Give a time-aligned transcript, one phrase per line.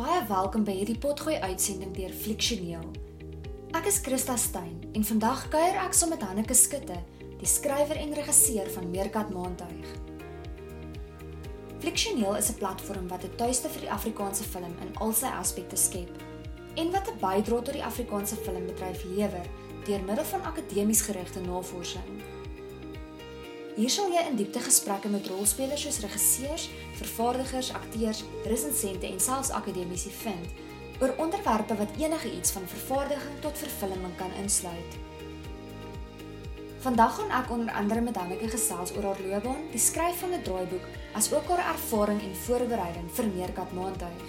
[0.00, 2.86] baie welkom by hierdie potgooi uitsending deur Fliksioneel.
[3.76, 6.96] Ek is Christa Stein en vandag kuier ek saam met Hanneke Skutte,
[7.36, 9.90] die skrywer en regisseur van Meerkat Maantuig.
[11.84, 15.76] Fliksioneel is 'n platform wat 'n tuiste vir die Afrikaanse film in al sy aspekte
[15.76, 16.12] skep
[16.76, 19.46] en wat 'n bydrae tot die Afrikaanse filmbedryf lewer
[19.84, 22.39] deur middel van akademies gerigte navorsing.
[23.76, 26.64] Hier sal jy in diepte gesprekke met rolspelers soos regisseurs,
[26.98, 30.58] vervaardigers, akteurs, resensente en selfs akademici vind
[31.00, 34.98] oor onderwerpe wat enige iets van vervaardiging tot vervulling kan insluit.
[36.80, 40.42] Vandag gaan ek onder andere met Hanneke gesels oor haar loopbaan, die skryf van 'n
[40.42, 44.24] draaiboek, asook haar ervaring en voorbereiding vir Meerkat Maantuig.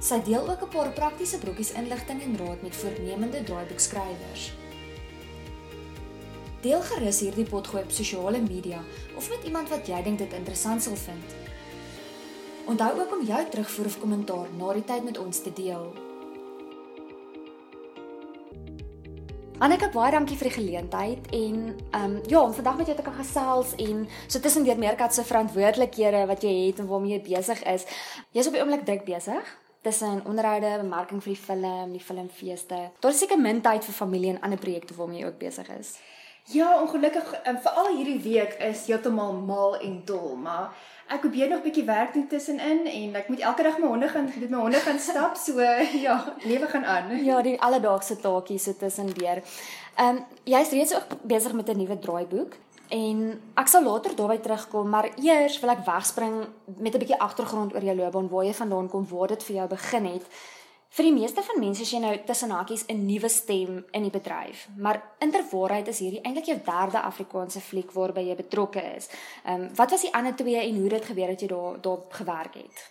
[0.00, 4.52] Sy deel ook 'n paar praktiese broekies inligting en raad met voornemende draaiboekskrywers.
[6.62, 8.78] Deel gerus hierdie potgooi op sosiale media
[9.18, 11.32] of met iemand wat jy dink dit interessant sal vind.
[12.70, 15.88] Onthou ook om jou terugvoer of kommentaar na die tyd met ons te deel.
[19.62, 23.08] Anneke, baie dankie vir die geleentheid en ehm um, ja, om vandag met jou te
[23.08, 27.20] kan gesels en so tussen deur Meerkat se verantwoordelikhede wat jy het en waarmee jy
[27.26, 27.90] besig is.
[28.30, 32.82] Jy's op die oomblik druk besig tussen onderhoude, bemarking vir die film, die filmfeeste.
[33.02, 35.96] Daar is seker min tyd vir familie en ander projekte waarmee jy ook besig is.
[36.44, 40.72] Ja, ongelukkig um, veral hierdie week is heeltemal mal en dol, maar
[41.06, 44.08] ek probeer nog 'n bietjie werk doen tussenin en ek moet elke dag my honde
[44.08, 45.60] gaan met my honde gaan stap, so
[46.06, 47.24] ja, lewe gaan aan.
[47.24, 49.42] Ja, die alledaagse taakies so tussendeur.
[49.96, 52.56] Ehm um, jy's reeds ook besig met 'n nuwe draaiboek
[52.88, 56.34] en ek sal later daarby terugkom, maar eers wil ek wegspring
[56.76, 59.68] met 'n bietjie agtergrond oor jou loopbaan, waar jy vandaan kom, waar dit vir jou
[59.68, 60.24] begin het.
[60.92, 64.12] Vir die meeste van mense is jy nou tussen hakies 'n nuwe stem in die
[64.12, 69.08] bedryf, maar inderwaarheid is hierdie eintlik jou derde Afrikaanse fliek waarby jy betrokke is.
[69.44, 71.80] Ehm um, wat was die ander twee en hoe het dit gebeur dat jy daar
[71.80, 72.90] daar gewerk het?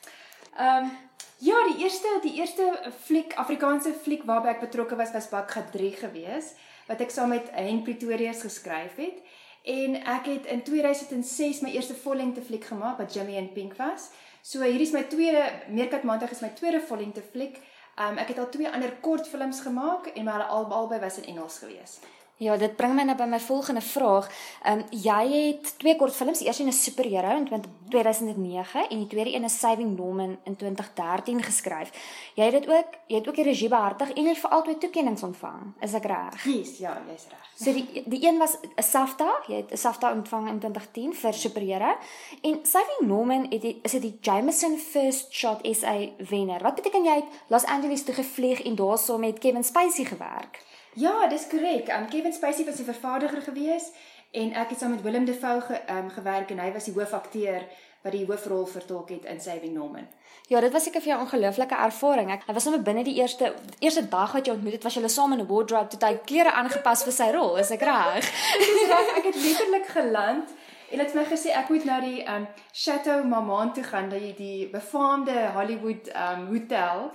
[0.57, 0.91] Ehm um,
[1.37, 5.91] ja, die eerste die eerste fliek Afrikaanse fliek waarby ek betrokke was was Bakga 3
[5.91, 6.53] gewees
[6.87, 9.21] wat ek saam met Hen Pretorius geskryf het.
[9.63, 14.09] En ek het in 2006 my eerste vollengte fliek gemaak wat Jimmy and Pink was.
[14.41, 17.61] So hierdie is my tweede Meerkat Maandag is my tweede vollengte fliek.
[17.99, 21.99] Um ek het al twee ander kortfilms gemaak en maar albei was in Engels gewees.
[22.41, 24.25] Ja, dit bring my nou by my volgende vraag.
[24.65, 27.45] Um jy het twee kortfilms, eerste een is Superhero in
[27.89, 31.91] 2009 en die tweede een is Saving Norman in 2013 geskryf.
[32.33, 34.77] Jy het dit ook, jy het ook die regie behartig en jy het vir albei
[34.77, 35.69] toekenninge ontvang.
[35.85, 36.47] Is ek reg?
[36.49, 37.45] Yes, ja, jy's reg.
[37.61, 41.33] So die die een was 'n SAFTA, jy het 'n SAFTA ontvang in 2010 vir
[41.33, 41.93] Superhero
[42.41, 46.61] en Saving Norman het die, is dit die Jameson First Shot SA wenner.
[46.63, 50.69] Wat beteken jy het Los Angeles toe gevlieg en daarso met Kevin Spacey gewerk?
[50.93, 51.87] Ja, dis korrek.
[51.87, 53.91] Um Kevin Spacey was die vervaardiger gewees
[54.31, 57.63] en ek het saam met Willem Defoe ge, um, gewerk en hy was die hoofakteur
[58.03, 60.07] wat die hoofrol vertolk het in Saving Norman.
[60.47, 62.31] Ja, dit was seker vir jou 'n ongelooflike ervaring.
[62.31, 65.09] Ek hy was sommer binne die eerste eerste dag wat jy ontmoet het, was julle
[65.09, 67.55] saam in 'n wardrobe toe hy klere aangepas vir sy rol.
[67.57, 68.31] Is ek reg?
[68.57, 69.17] Dis reg.
[69.17, 70.49] Ek het letterlik geland
[70.91, 74.67] en het my gesê ek moet na die um Chateau Marmont toe gaan, die die
[74.67, 77.11] befaamde Hollywood um hotel.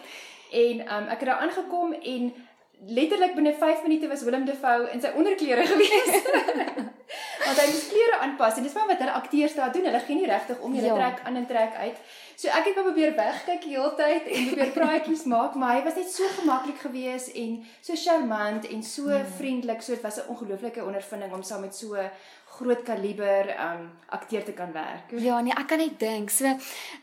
[0.52, 2.32] En um ek het daar aangekom en
[2.84, 6.22] letterlik binne 5 minute was Willem Defoe in sy onderklere gewees.
[7.46, 9.86] Want hy moes klere aanpas en dis maar wat hulle akteurs daar doen.
[9.88, 10.94] Hulle gee nie regtig om hulle ja.
[10.94, 12.00] trek aan en trek uit.
[12.36, 15.96] So ek het probeer wegkyk die hele tyd en probeer praatjies maak, maar hy was
[15.96, 19.30] net so gemaklik geweest en so charmant en so hmm.
[19.38, 19.80] vriendelik.
[19.82, 21.96] So dit was 'n ongelooflike ondervinding om saam met so
[22.56, 25.12] groot kaliber um akteur te kan werk.
[25.20, 26.30] Ja, nee, ek kan net dink.
[26.30, 26.44] So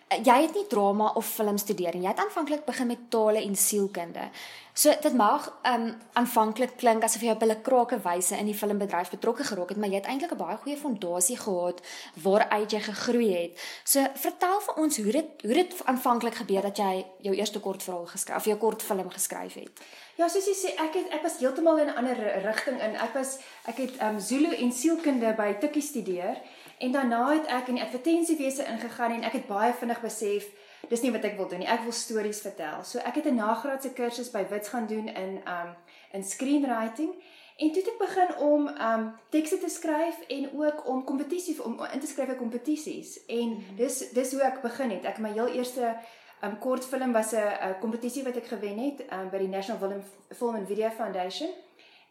[0.10, 2.06] jy het nie drama of film studeer nie.
[2.06, 4.30] Jy het aanvanklik begin met tale en sielkunde.
[4.74, 5.84] So dit mag um
[6.18, 9.92] aanvanklik klink asof jy op hulle krake wyse in die filmbedryf betrokke geraak het, maar
[9.92, 11.82] jy het eintlik 'n baie goeie fondasie gehad
[12.24, 13.60] waaruit jy gegroei het.
[13.84, 18.06] So vertel vir ons hoe dit hoe dit aanvanklik gebeur dat jy jou eerste kortverhaal
[18.06, 19.82] geskryf of jou kortfilm geskryf het.
[20.16, 22.96] Ja, soos jy sê, ek het ek was heeltemal in 'n ander rigting in.
[22.96, 26.42] Ek was ek het um Zulu en sielkunde by Tikkie studeer
[26.80, 30.46] en daarna het ek in die advertensiewese ingegaan en ek het baie vinnig besef
[30.90, 31.70] dis nie wat ek wil doen nie.
[31.70, 32.84] Ek wil stories vertel.
[32.84, 35.76] So ek het 'n nagraadse kursus by Wits gaan doen in um
[36.12, 37.14] in screenwriting
[37.58, 41.80] en toe het ek begin om um tekste te skryf en ook om kompetisies om
[41.94, 43.26] in te skryf vir kompetisies.
[43.26, 43.76] En mhm.
[43.76, 45.06] dis dis hoe ek begin het.
[45.06, 45.96] Ek my heel eerste
[46.42, 50.56] um kortfilm was 'n kompetisie wat ek gewen het um by die National Film Film
[50.56, 51.50] and Video Foundation.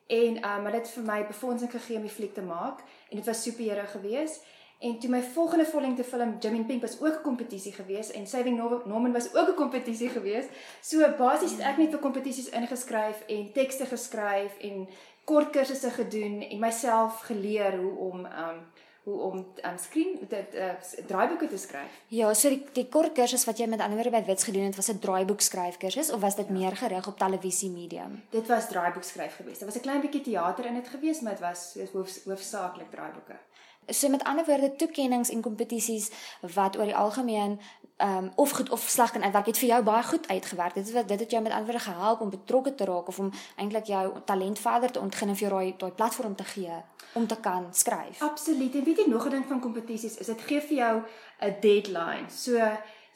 [0.07, 2.79] En um hulle het vir my befondsing gegee om die fliek te maak
[3.11, 4.45] en dit was superhero geweest.
[4.83, 8.57] En toe my volgende vollengte film Jimmy Pink was ook 'n kompetisie geweest en Saving
[8.57, 10.49] Norman was ook 'n kompetisie geweest.
[10.81, 14.89] So basies het ek net vir kompetisies ingeskryf en tekste geskryf en
[15.25, 18.59] kort kursusse gedoen en myself geleer hoe om um
[19.03, 20.71] hoe om um skreen dit uh,
[21.07, 21.91] draaiboeke te skryf.
[22.09, 24.91] Ja, so die die kort kursus wat jy met ander by Wits gedoen het, was
[24.93, 26.53] 'n draaiboek skryf kursus of was dit ja.
[26.53, 28.23] meer gerig op televisie medium?
[28.31, 29.59] Dit was draaiboek skryf geweest.
[29.59, 33.37] Daar was 'n klein bietjie teater in dit geweest, maar dit was hoof, hoofsaaklik draaiboeke.
[33.87, 36.11] So met ander woorde toekennings en kompetisies
[36.55, 37.61] wat oor die algemeen
[37.97, 40.75] ehm um, of goed of sleg kan uitwerk het vir jou baie goed uitgewerk.
[40.75, 43.31] Dit het dit het jou met ander woorde gehelp om betrokke te raak of om
[43.57, 46.83] eintlik jou talent verder te ontgin vir jou daai daai platform te gee
[47.13, 48.23] om te kan skryf.
[48.23, 48.75] Absoluut.
[48.75, 51.03] En weet jy nog 'n ding van kompetisies is dit gee vir jou
[51.41, 52.31] 'n deadline.
[52.31, 52.59] So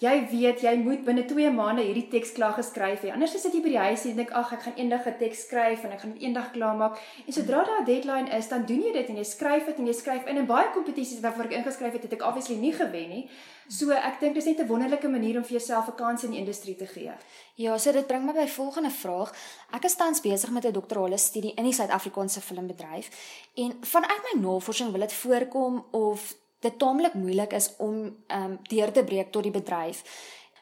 [0.02, 3.12] jy weet jy moet binne 2 maande hierdie teks klaar geskryf hê.
[3.14, 5.84] Anders as jy by die huis en dink ag ek gaan eendag 'n teks skryf
[5.84, 7.00] en ek gaan dit eendag klaar maak.
[7.26, 9.86] En sodra daar 'n deadline is, dan doen jy dit en jy skryf dit en
[9.86, 13.08] jy skryf in en baie kompetisies waarvoor ek ingeskryf het, het ek obviously nie gewen
[13.08, 13.30] nie.
[13.68, 16.38] So ek dink dis net 'n wonderlike manier om vir jouself 'n kans in die
[16.38, 17.12] industrie te gee.
[17.54, 19.32] Ja, so dit bring my by volgende vraag.
[19.72, 23.08] Ek is tans besig met 'n doktorale studie in die Suid-Afrikaanse filmbedryf
[23.54, 26.34] en vanuit my navorsing wil dit voorkom of
[26.66, 30.02] dit taamlik moeilik is om ehm um, deur te breek tot die bedryf.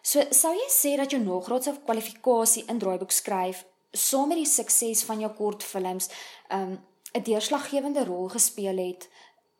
[0.05, 3.65] So sou jy sê dat jou nagraadse kwalifikasie in draaiboek skryf
[3.95, 6.11] saam met die sukses van jou kortfilms
[6.49, 6.83] ehm um,
[7.15, 9.09] 'n deurslaggewende rol gespeel het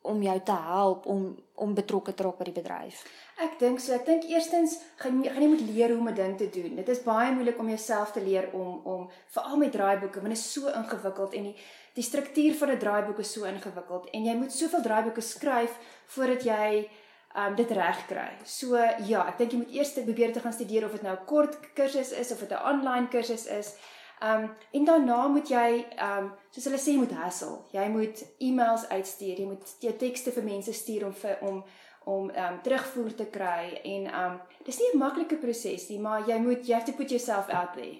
[0.01, 3.03] om jou te help om om betrokke te raak by die bedryf?
[3.39, 3.93] Ek dink so.
[3.95, 6.75] Ek dink eerstens gaan jy gaan jy moet leer hoe om 'n ding te doen.
[6.75, 10.43] Dit is baie moeilik om jouself te leer om om veral met draaiboeke want dit
[10.43, 11.55] is so ingewikkeld en die
[11.95, 15.73] die struktuur van 'n draaiboek is so ingewikkeld en jy moet soveel draaiboeke skryf
[16.05, 16.89] voordat jy
[17.35, 18.31] um dit reg kry.
[18.43, 18.75] So
[19.07, 21.73] ja, ek dink jy moet eers probeer te gaan studeer of dit nou 'n kort
[21.73, 23.75] kursus is of dit 'n online kursus is.
[24.21, 27.57] Um en daarna moet jy um soos hulle sê jy moet hustle.
[27.71, 31.63] Jy moet e-mails uitstuur, jy moet jou tekste vir mense stuur om vir om
[32.05, 36.37] om um terugvoer te kry en um dis nie 'n maklike proses nie, maar jy
[36.39, 37.99] moet you have to put yourself out there.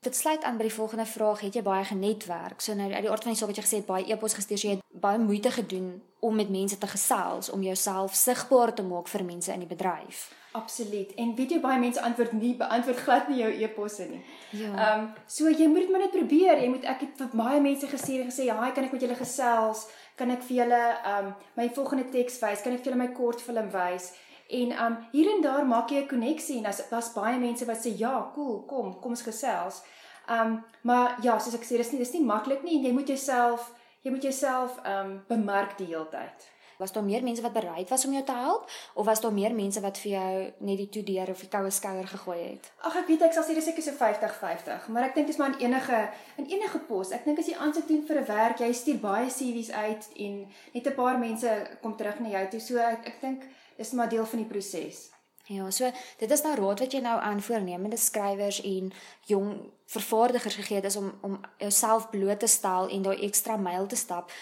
[0.00, 2.60] Dit sluit aan by die volgende vraag, het jy baie genetwerk?
[2.62, 4.58] So nou uit die aard van die saak wat jy gesê het, baie e-pos gestuur,
[4.60, 5.88] so jy het baie moeite gedoen
[6.22, 10.28] om met mense te gesels, om jouself sigbaar te maak vir mense in die bedryf.
[10.54, 11.10] Absoluut.
[11.18, 14.22] En weet jy baie mense antwoord nie beantwoord glad nie jou e-posse nie.
[14.50, 14.70] Ja.
[14.70, 16.62] Ehm um, so jy moet dit maar net probeer.
[16.62, 19.18] Jy moet ek het vir baie mense gesê en gesê, "Ja, kan ek met julle
[19.18, 19.86] gesels?
[20.14, 22.62] Kan ek vir julle ehm um, my volgende teks wys?
[22.62, 24.12] Kan ek vir julle my kortfilm wys?"
[24.48, 27.84] En um hier en daar maak jy 'n koneksie en as daar's baie mense wat
[27.84, 29.82] sê ja, cool, kom, kom ons gesels.
[30.28, 33.08] Um maar ja, soos ek sê, dis nie dis nie maklik nie en jy moet
[33.08, 33.72] jouself
[34.02, 36.48] jy moet jouself um bemark die hele tyd.
[36.78, 39.54] Was daar meer mense wat bereid was om jou te help of was daar meer
[39.54, 42.70] mense wat vir jou net die toedeur of die koue skouer gegooi het?
[42.86, 45.40] Ag ek weet ek sal sê dis seker so 50-50, maar ek dink dit is
[45.42, 47.10] maar in enige in enige pos.
[47.10, 50.46] Ek dink as jy aansoek doen vir 'n werk, jy stuur baie CV's uit en
[50.74, 52.60] net 'n paar mense kom terug na jou toe.
[52.60, 53.42] So ek ek dink
[53.78, 55.08] is maar deel van die proses.
[55.48, 55.88] Ja, so
[56.20, 58.90] dit is nou raad wat jy nou aan voornemende skrywers en
[59.30, 59.52] jong
[59.88, 63.96] vervaardigers gegee het is om om jouself bloot te stel en daai ekstra myl te
[63.96, 64.32] stap.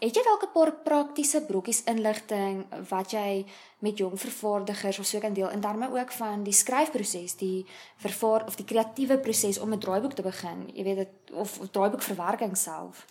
[0.00, 3.46] Het jy dalk 'n paar praktiese brokkies inligting wat jy
[3.78, 7.66] met jong vervaardigers of so kan deel in terme ook van die skryfproses, die
[7.96, 10.70] vervaar of die kreatiewe proses om 'n draaiboek te begin?
[10.74, 13.06] Jy weet dit of, of draaiboek verwerking self.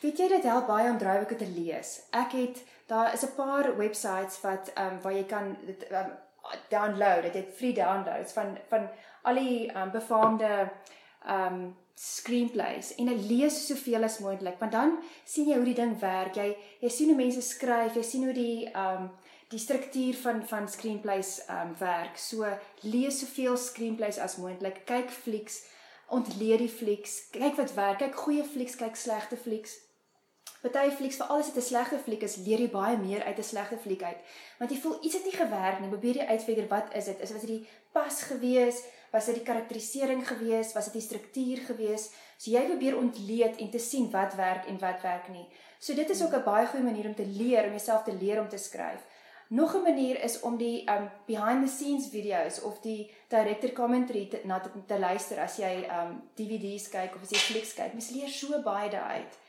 [0.00, 2.00] Weet jy dit help baie om draaiboeke te lees.
[2.10, 6.12] Ek het daar is 'n paar websites wat ehm um, waar jy kan dit um,
[6.68, 7.22] download.
[7.22, 8.88] Dit het free downloads van van
[9.22, 10.70] al die ehm um, befaamde
[11.26, 15.98] ehm um, screenplays en lees soveel as moontlik want dan sien jy hoe die ding
[16.00, 16.34] werk.
[16.34, 19.10] Jy jy sien hoe mense skryf, jy sien hoe die ehm um,
[19.48, 22.18] die struktuur van van screenplays ehm um, werk.
[22.18, 24.82] So lees soveel screenplays as moontlik.
[24.84, 25.62] Kyk flieks,
[26.08, 29.78] ontleed die flieks, kyk wat werk, kyk goeie flieks, kyk slegte flieks.
[30.64, 33.50] Party flieks vir alles wat 'n slegte fliek is, leer jy baie meer uit 'n
[33.52, 34.20] slegte fliek uit.
[34.58, 35.88] Want jy voel iets het nie gewerk nie.
[35.88, 37.20] Probeer jy uitfigure wat is dit?
[37.20, 38.82] Is dit die pas gewees?
[39.12, 40.72] Was dit die karakterisering gewees?
[40.72, 42.10] Was dit die struktuur gewees?
[42.38, 45.46] So jy probeer ontleed en te sien wat werk en wat werk nie.
[45.78, 48.40] So dit is ook 'n baie goeie manier om te leer om jouself te leer
[48.40, 49.04] om te skryf.
[49.48, 54.26] Nog 'n manier is om die um behind the scenes videos of die director commentary
[54.26, 57.92] te, na te, te luister as jy um DVD's kyk of as jy flieks kyk.
[57.92, 59.43] Mens leer so baie daaruit.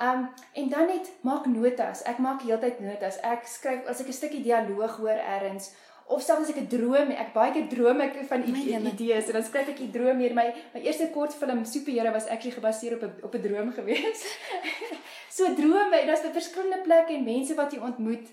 [0.00, 2.02] Um en dan net maak notas.
[2.02, 3.20] Ek maak heeltyd notas.
[3.20, 5.72] Ek skryf as ek 'n stukkie dialoog hoor eers
[6.06, 9.44] of selfs as ek 'n droom, ek baie keer droom ek van idees en dan
[9.44, 10.34] skryf ek die droom hier.
[10.34, 14.24] My my eerste kortfilm Superhero was actually gebaseer op 'n op 'n droom gewees.
[15.36, 18.26] so drome, daar's by verskillende plekke en mense wat jy ontmoet,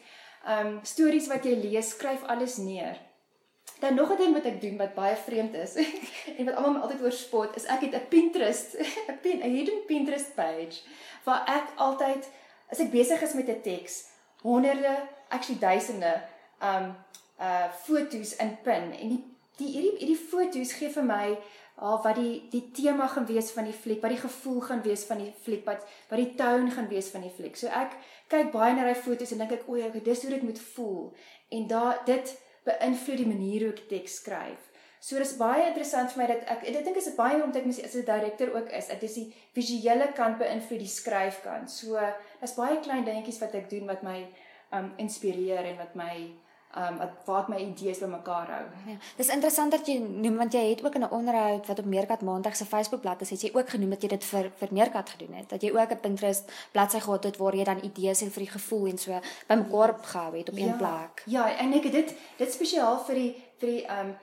[0.47, 2.97] um stories wat jy lees, skryf alles neer.
[3.79, 5.75] Dan nog 'n ding wat ek doen wat baie vreemd is
[6.37, 8.75] en wat almal my altyd oorspot, is ek het 'n Pinterest,
[9.07, 10.83] 'n pin, 'n hidden Pinterest page
[11.25, 12.29] waar ek altyd
[12.71, 14.03] as ek besig is met 'n teks,
[14.41, 14.95] honderde,
[15.29, 16.21] actually duisende
[16.61, 16.95] um
[17.39, 19.23] uh fotos in pin en die
[19.57, 21.37] die hierdie hierdie fotos gee vir my
[21.79, 25.03] al wat die die tema gaan wees van die fliek, wat die gevoel gaan wees
[25.07, 27.55] van die fliek, wat wat die tone gaan wees van die fliek.
[27.57, 27.95] So ek
[28.31, 31.13] kyk baie na daai foto's en dink ek, o, dis hoe dit moet voel.
[31.55, 32.35] En daai dit
[32.67, 34.68] beïnvloed die manier hoe ek teks skryf.
[34.99, 37.85] So dis baie interessant vir my dat ek ek dink is dit baie omdat ek
[37.85, 41.71] as 'n direkteur ook is, dat dis die visuele kant beïnvloed die skryfkant.
[41.71, 44.27] So daar's baie klein dingetjies wat ek doen wat my
[44.71, 46.29] um inspireer en wat my
[46.77, 48.65] um wat wat my idees bymekaar hou.
[48.91, 48.97] Ja.
[49.17, 52.21] Dis interessant dat jy noem want jy het ook in 'n onderhoud wat op Meerkat
[52.21, 55.33] Maandag se Facebookblad is, het jy ook genoem dat jy dit vir vir Meerkat gedoen
[55.33, 55.49] het.
[55.49, 58.51] Dat jy ook 'n Pinterest bladsy gehad het waar jy dan idees en vir die
[58.51, 61.23] gevoel en so bymekaar gehou het op een ja, plek.
[61.25, 64.17] Ja, en ek het dit dit spesiaal vir die vir die um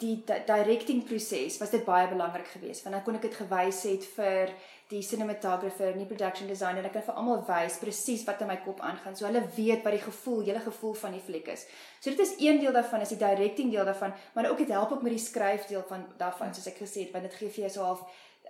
[0.00, 4.06] die directing proses was dit baie belangrik geweest want dan kon ek dit gewys het
[4.16, 4.54] vir
[4.92, 8.50] die cinematographer en die production designer en ek kan vir almal wys presies wat in
[8.50, 11.64] my kop aangaan so hulle weet wat die gevoel, hele gevoel van die fliek is.
[12.00, 14.92] So dit is een deel daarvan is die directing deel daarvan, maar ook dit help
[14.92, 17.66] ook met die skryf deel van daarvan soos ek gesê het want dit gee vir
[17.66, 18.04] jou so half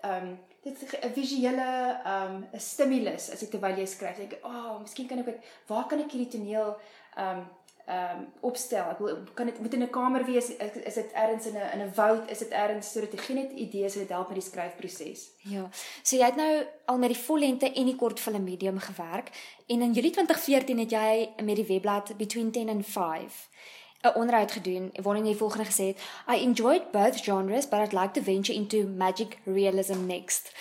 [0.05, 1.71] ehm um, dit 'n visuele
[2.05, 4.19] ehm um, stimulus as jy terwyl jy skryf.
[4.19, 6.77] Ek, "Ag, oh, miskien kan ek dit waar kan ek hierdie toneel
[7.17, 7.47] ehm um,
[7.87, 8.91] ehm um, opstel.
[8.91, 10.49] Ek wil kan dit moet in 'n kamer wees,
[10.91, 13.95] is dit ergens in 'n in 'n woud, is dit ergens sodat jy geen idees
[13.95, 15.31] het help met die skryfproses.
[15.43, 15.69] Ja.
[16.03, 19.31] So jy het nou al met die vollengte en die kortfilm medium gewerk
[19.67, 23.49] en in Julie 2014 het jy met die webblad Between 10 and 5
[24.03, 28.11] 'n onderhoud gedoen waarin jy volgende gesê het I enjoyed both genres but I'd like
[28.13, 30.53] to venture into magic realism next.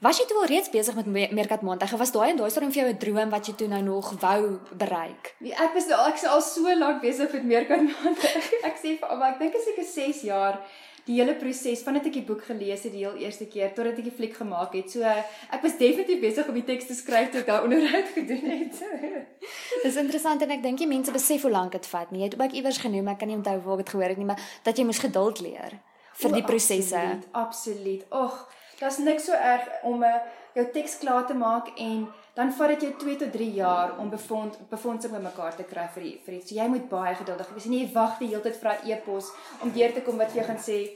[0.00, 1.90] Was jy toe al reeds besig met Meerkat Maandag?
[2.00, 4.58] Was daai en daai storie vir jou 'n droom wat jy toe nou nog wou
[4.72, 5.34] bereik?
[5.44, 8.46] Nee, ek was al ek is al so lank besig met Meerkat Maandag.
[8.68, 10.56] Ek sê vir maar ek dink as ek 'n 6 jaar
[11.04, 14.04] die hele proses vandat ek die boek gelees het die heel eerste keer totdat ek
[14.04, 14.90] die fliek gemaak het.
[14.90, 18.46] So ek was definitief besig om die teks te skryf toe ek daai onderhoud gedoen
[18.56, 18.80] het.
[19.84, 22.20] Dis interessant en ek dink die mense besef hoe lank dit vat nie.
[22.24, 24.30] Jy het ook iewers genoem, ek kan nie onthou waar ek dit gehoor het nie,
[24.32, 25.76] maar dat jy moes geduld leer
[26.20, 26.96] vir die prosesse.
[26.96, 27.28] Absoluut.
[27.32, 28.02] absoluut.
[28.08, 28.48] Ag,
[28.80, 30.20] Daar's niks so erg om 'n eh,
[30.54, 34.10] jou teks klaar te maak en dan vat dit jou 2 tot 3 jaar om
[34.10, 36.48] befond befondsing bymekaar te kry vir die, vir iets.
[36.48, 37.64] So jy moet baie geduldig wees.
[37.64, 39.32] Nie wag die hele tyd vir 'n e-pos
[39.62, 40.90] om deur te kom wat jy gaan sê,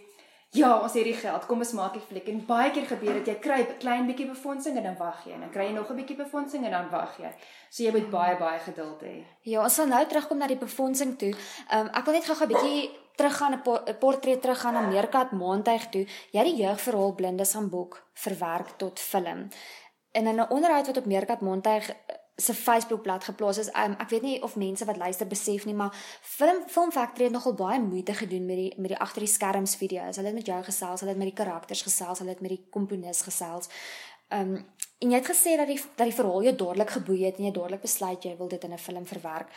[0.51, 1.47] "Ja, ons het hierdie geld.
[1.47, 4.29] Kom ons maak die fliek." En baie keer gebeur dit jy kry 'n klein bietjie
[4.29, 6.91] befondsing en dan wag jy en dan kry jy nog 'n bietjie befondsing en dan
[6.91, 7.33] wag jy.
[7.71, 9.25] So jy moet baie baie geduld hê.
[9.43, 11.35] Ja, ons sal nou terugkom na die befondsing toe.
[11.73, 16.07] Um, ek wil net gou-gou 'n bietjie teruggaan 'n portret teruggaan na Meerkat Maandag toe.
[16.31, 19.49] Jy het die jeugverhaal Blindes aan boek verwerk tot film.
[20.13, 21.97] En in 'n onderhoud wat op Meerkat Maandag eh,
[22.37, 25.95] se Facebookblad geplaas is, um, ek weet nie of mense wat luister besef nie, maar
[26.21, 29.77] Film Film Factory het nogal baie moeite gedoen met die met die agter die skerms
[29.77, 30.17] video's.
[30.17, 32.67] Hulle het met jou gesels, hulle het met die karakters gesels, hulle het met die
[32.71, 33.69] komponis gesels.
[34.29, 34.73] Ehm um,
[35.05, 37.53] en jy het gesê dat die dat die verhaal jou dadelik geboei het en jy
[37.53, 39.49] dadelik besluit jy wil dit in 'n film verwerk.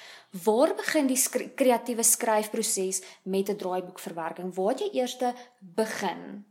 [0.43, 1.19] Waar begin die
[1.55, 4.55] kreatiewe skryfproses met 'n draaiboekverwerking?
[4.55, 5.17] Waar het jy eers
[5.59, 6.45] begin?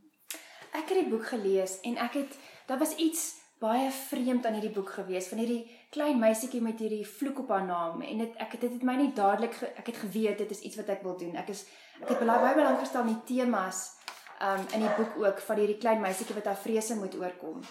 [0.72, 4.74] Ek het die boek gelees en ek het daar was iets baie vreemd aan hierdie
[4.74, 8.52] boek gewees van hierdie klein meisietjie met hierdie vloek op haar naam en dit ek
[8.52, 11.16] het dit het my nie dadelik ek het geweet dit is iets wat ek wil
[11.16, 11.36] doen.
[11.36, 11.64] Ek is
[12.00, 13.96] ek het baie baie gestel in die temas
[14.40, 17.62] um in die boek ook van hierdie klein meisietjie wat haar vrese moet oorkom.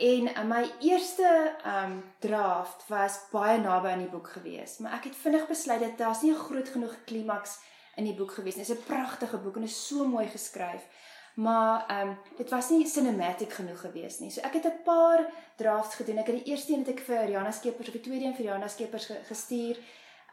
[0.00, 5.10] En uh, my eerste um draft was baie naby aan die boek gewees, maar ek
[5.10, 7.58] het vinnig besluit dat daar's nie 'n groot genoeg klimaks
[7.96, 8.64] in die boek gewees nie.
[8.64, 10.86] Dit is 'n pragtige boek en is so mooi geskryf.
[11.34, 14.30] Maar um dit was nie cinematic genoeg gewees nie.
[14.30, 15.26] So ek het 'n paar
[15.56, 16.18] drafts gedoen.
[16.18, 18.44] Ek het die eerste een het ek vir Rihanna Skeepers of die tweede een vir
[18.44, 19.76] Rihanna Skeepers gestuur.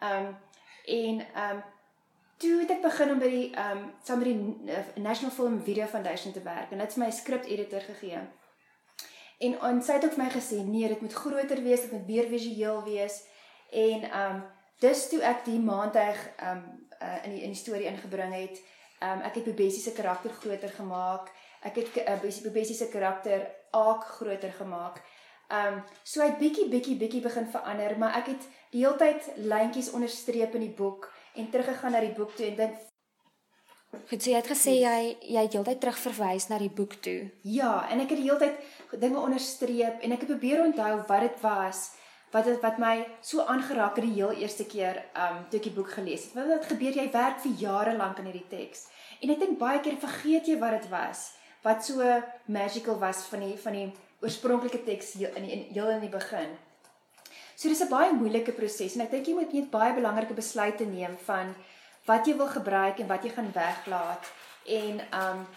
[0.02, 0.38] Um
[0.86, 1.64] en um
[2.38, 5.86] toe het ek begin om by die um saam met die uh, National Film Video
[5.86, 8.20] Foundation te werk en dit het my script editor gegee.
[9.38, 12.08] En en sy het ook vir my gesê, nee, dit moet groter wees, dit moet
[12.08, 13.22] meer visueel wees.
[13.70, 14.40] En um
[14.82, 16.18] dis toe ek die maandag
[16.50, 16.64] um
[17.02, 18.62] uh, in die in die storie ingebring het.
[19.02, 21.30] Um ek het Bobessie se karakter groter gemaak.
[21.62, 25.02] Ek het uh, Bobessie se karakter ook groter gemaak.
[25.54, 29.94] Um so hy bietjie bietjie bietjie begin verander, maar ek het die hele tyd lyntjies
[29.94, 32.82] onderstreep in die boek en teruggegaan na die boek toe en dink
[33.92, 34.98] Goed, so jy het gesê jy
[35.32, 37.30] jy het heeltyd terug verwys na die boek toe.
[37.48, 41.24] Ja, en ek het die hele tyd dinge onderstreep en ek het probeer onthou wat
[41.24, 41.88] dit was
[42.34, 45.76] wat het, wat my so aangeraak het die heel eerste keer um toe ek die
[45.76, 46.36] boek gelees het.
[46.36, 47.00] Wat het gebeur?
[47.00, 48.90] Jy werk vir jare lank aan hierdie teks.
[49.24, 51.30] En ek dink baie keer vergeet jy wat dit was
[51.64, 52.04] wat so
[52.46, 53.88] magical was van die van die
[54.24, 56.56] oorspronklike teks in die heel in die begin.
[57.56, 60.86] So dis 'n baie moeilike proses en ek dink jy moet net baie belangrike besluite
[60.86, 61.56] neem van
[62.08, 64.32] wat jy wil gebruik en wat jy gaan weglaat
[64.80, 65.48] en um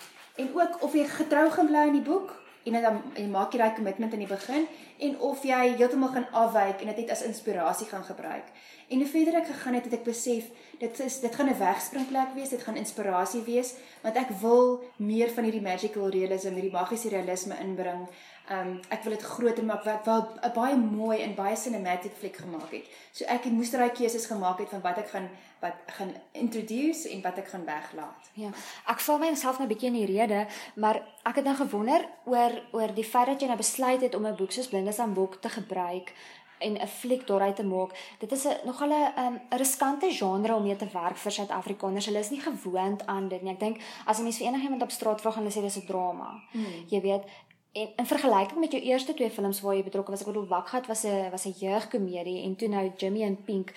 [0.41, 2.31] en ook of jy getrou gaan bly aan die boek
[2.65, 4.67] en dan jy maak jy daai kommitment in die begin
[5.01, 8.51] en of jy heeltemal gaan afwyk en dit net as inspirasie gaan gebruik.
[8.93, 12.35] En hoe verder ek gegaan het, het ek besef dit is dit gaan 'n wegspringplek
[12.35, 17.09] wees, dit gaan inspirasie wees want ek wil meer van hierdie magical realism, hierdie magiese
[17.09, 18.09] realisme inbring.
[18.51, 22.37] Um ek wil dit groter maak wat wel 'n baie mooi en baie cinematic fliek
[22.37, 22.87] gemaak het.
[23.13, 25.29] So ek het moes daai keuses gemaak het van wat ek gaan
[25.61, 28.31] wat gaan introduce en wat ek gaan weglaat.
[28.33, 28.51] Ja.
[28.87, 32.63] Ek val myself nou 'n bietjie in die rede, maar ek het nou gewonder oor
[32.73, 35.41] oor die feit dat jy nou besluit het om 'n boek soos Blindes aan boek
[35.41, 36.13] te gebruik
[36.61, 37.91] en 'n fliek daaruit te maak.
[38.19, 42.07] Dit is 'n nogal 'n um, riskante genre om mee te werk vir Suid-Afrikaners.
[42.07, 43.53] Hulle is nie gewoond aan dit nie.
[43.53, 45.87] Ek dink as jy mens vir enigiemand op straat vra, gaan hulle sê dis 'n
[45.87, 46.43] drama.
[46.53, 46.85] Hmm.
[46.89, 47.23] Jy weet,
[47.73, 50.87] en in vergelyking met jou eerste twee films waar jy betrokke was, ek bedoel Wakgat
[50.87, 53.73] was 'n was 'n jeugkomedie en toe nou Jimmy en Pink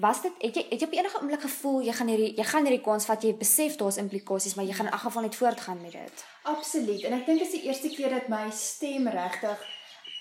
[0.00, 2.64] Was dit het jy het jy op enige oomblik gevoel jy gaan hierdie jy gaan
[2.64, 5.80] hierdie kans vat jy besef daar's implikasies maar jy gaan in elk geval net voortgaan
[5.82, 6.24] met dit.
[6.42, 7.02] Absoluut.
[7.02, 9.66] En ek dink dit is die eerste keer dat my stem regtig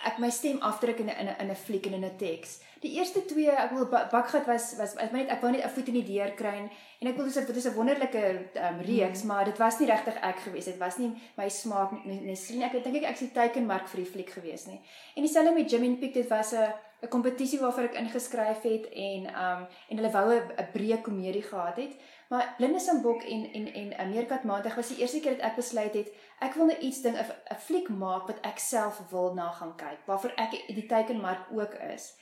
[0.03, 2.59] ek my stem afdruk in 'n in 'n fliek en in 'n teks.
[2.81, 5.89] Die eerste twee, ek wil bakgat was was ek net ek wou net 'n voet
[5.91, 6.53] in die deur kry
[7.01, 8.23] en ek wil dis dit is 'n wonderlike
[8.57, 9.27] um, reeks, mm.
[9.27, 10.65] maar dit was nie regtig ek gewees.
[10.65, 12.21] Dit was nie my smaak nie.
[12.21, 14.79] Nee, ek dink ek ek is die teikenmark vir die fliek gewees nie.
[15.15, 16.73] En dieselfde met Jimmy Peak, dit was 'n
[17.03, 21.77] 'n kompetisie waarvoor ek ingeskryf het en um en hulle wou 'n breë komedie gehad
[21.77, 21.93] het.
[22.29, 26.09] Maar Blindesambok en en en Ameerkat Maandag was die eerste keer dat ek besluit het
[26.39, 29.99] ek wil nou iets ding 'n fliek maak wat ek self wil na gaan kyk,
[30.05, 32.17] waarvoor ek die teikenmark ook is.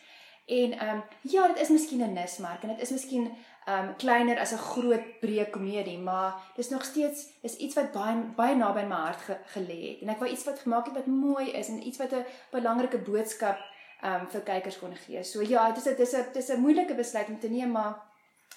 [0.50, 3.32] En ehm um, ja, dit is miskien 'n nismark en dit is miskien
[3.66, 7.92] ehm um, kleiner as 'n groot breë komedie, maar dis nog steeds is iets wat
[7.92, 10.02] baie baie naby my hart ge, gelê het.
[10.02, 12.98] En ek wou iets wat gemaak het wat mooi is en iets wat 'n belangrike
[12.98, 13.58] boodskap
[14.02, 15.24] ehm um, vir kykers kon gee.
[15.24, 18.10] So ja, dit is dit is 'n dis 'n moeilike besluit om te neem, maar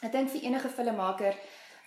[0.02, 1.36] Ek dink vir enige filmmaker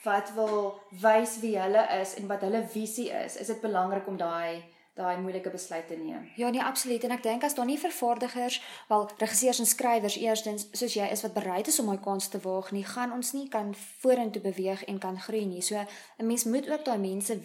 [0.06, 0.60] wat wil
[1.02, 4.64] wys wie hulle is en wat hulle visie is, is dit belangrik om daai
[4.96, 6.30] daai moeilike besluit te neem.
[6.36, 7.04] Ja, nee, absoluut.
[7.04, 11.24] En ek dink as daar nie vervaardigers, wel regisseurs en skrywers eerstens soos jy is
[11.26, 14.86] wat bereid is om daai kans te waag nie, gaan ons nie kan vorentoe beweeg
[14.88, 15.62] en kan groei nie.
[15.62, 15.76] So
[16.18, 17.40] 'n mens moet ook daai mense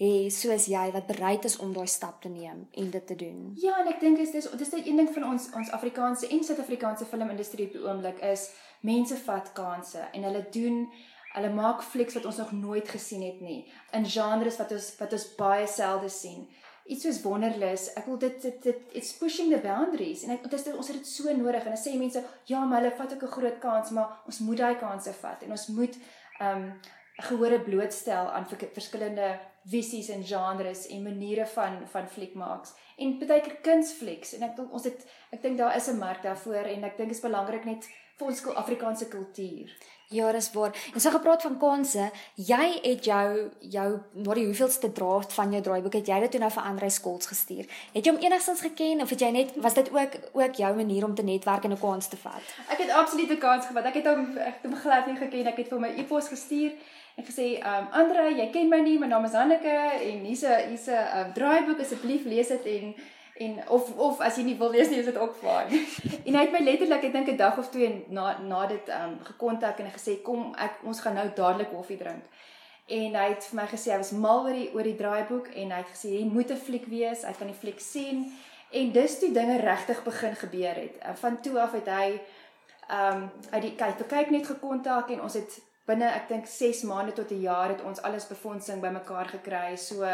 [0.00, 3.52] hê soos jy wat bereid is om daai stap te neem en dit te doen.
[3.62, 6.44] Ja, en ek dink is dis dis net een ding van ons ons Afrikaanse en
[6.44, 10.88] Suid-Afrikaanse filmindustrie op die oomblik is mense vat kansse en hulle doen
[11.34, 15.12] hulle maak flieks wat ons nog nooit gesien het nie in genres wat ons wat
[15.12, 16.46] ons baie selde sien.
[16.84, 20.24] Iets soos Wonderlus, ek wil dit dit dit it's pushing the boundaries.
[20.24, 21.64] En ek dit is ons het dit so nodig.
[21.64, 22.20] En dan sê mense
[22.50, 25.42] ja, maar hulle vat ook 'n groot kans, maar ons moet daai kansse vat.
[25.42, 25.96] En ons moet
[26.40, 26.72] um
[27.16, 33.58] gehore blootstel aan verskillende visies en genres en maniere van van fliekmaaks en baie keer
[33.62, 36.96] kunsflieks en ek dink ons het ek dink daar is 'n mark daarvoor en ek
[36.96, 39.70] dink dit is belangrik net vir ons Afrikaanse kultuur.
[40.14, 40.74] Ja, dis waar.
[40.94, 45.62] En so gepraat van kanse, jy het jou jou wat die hoeveelste draft van jou
[45.62, 47.66] draaiboek het jy dit toe nou vir Andre Skols gestuur.
[47.92, 51.04] Het jy hom enigstens geken of het jy net was dit ook ook jou manier
[51.04, 52.44] om te netwerk en 'n kans te vat?
[52.68, 53.84] Ek het absoluut 'n kans gevat.
[53.84, 55.46] Ek het hom ek het hom glad nie geken.
[55.46, 56.72] Ek het vir my e-pos gestuur
[57.16, 59.76] en gesê, "Um Andre, jy ken my nie, my naam is Hanneke
[60.10, 62.94] en hier's 'n hier's 'n um, draaiboek asseblief lees dit en
[63.34, 65.72] en of of as jy nie wil lees nie is dit ook fyn.
[66.26, 69.10] en hy het my letterlik ek dink 'n dag of twee na na dit ehm
[69.10, 72.22] um, gekontak en gesê kom ek ons gaan nou dadelik koffie drink.
[72.86, 75.70] En hy het vir my gesê hy was mal oor die oor die draaiboek en
[75.70, 78.32] hy het gesê jy moet 'n fliek wees, hy kan die fliek sien
[78.70, 80.98] en dis toe dinge regtig begin gebeur het.
[81.20, 82.20] Van toe af het hy
[82.88, 86.82] ehm um, uit die kyk, kyk net gekontak en ons het binne ek dink 6
[86.82, 89.76] maande tot 'n jaar het ons alles befondsing bymekaar gekry.
[89.76, 90.04] So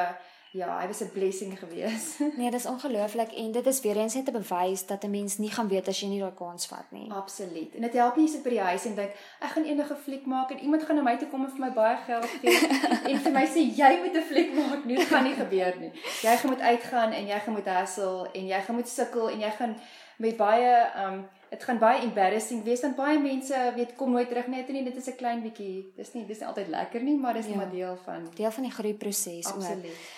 [0.52, 2.18] Ja, hy was 'n blessing gewees.
[2.38, 5.50] nee, dis ongelooflik en dit is weer eens net 'n bewys dat 'n mens nie
[5.50, 7.12] gaan weet as jy nie daai kans vat nie.
[7.12, 7.74] Absoluut.
[7.74, 10.50] En dit help nie sit by die huis en dink ek gaan enige fliek maak
[10.50, 12.59] en iemand gaan na my toe kom en vir my baie geld gee
[13.11, 14.85] en vir my sê jy moet 'n fliek maak.
[14.85, 15.92] Nee, dit gaan nie gebeur nie.
[16.22, 19.40] Jy gaan moet uitgaan en jy gaan moet hustle en jy gaan moet sukkel en
[19.40, 19.76] jy gaan
[20.16, 24.46] met baie um dit gaan baie embarrassing wees want baie mense weet kom nooit terug
[24.46, 27.34] net nie dit is 'n klein bietjie dis nie dis nie altyd lekker nie maar
[27.34, 29.64] dis ja, maar deel van deel van die groeiproses ook.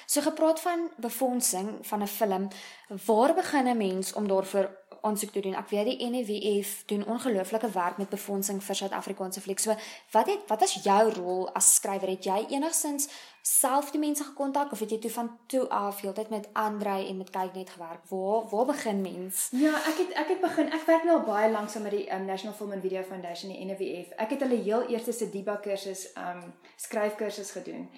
[0.06, 2.48] So gepraat van befondsing van 'n film,
[3.06, 5.54] waar begin 'n mens om daarvoor aansoek te doen?
[5.58, 9.62] Ek weet die NWF doen ongelooflike werk met befondsing vir Suid-Afrikaanse flieks.
[9.68, 9.76] So
[10.14, 12.14] wat het wat was jou rol as skrywer?
[12.14, 13.08] Het jy enigsins
[13.42, 17.16] self die mense gekontak of het jy toe van toe af heeltyd met Andrei en
[17.16, 18.06] met kyk net gewerk?
[18.08, 19.48] Waar waar begin mens?
[19.50, 20.72] Ja, ek het ek het begin.
[20.72, 23.52] Ek werk nou al baie lank saam met die um, National Film and Video Foundation,
[23.52, 24.14] die NWF.
[24.16, 27.88] Ek het hulle heel eerste se DIBA kursus, um skryfkursus gedoen.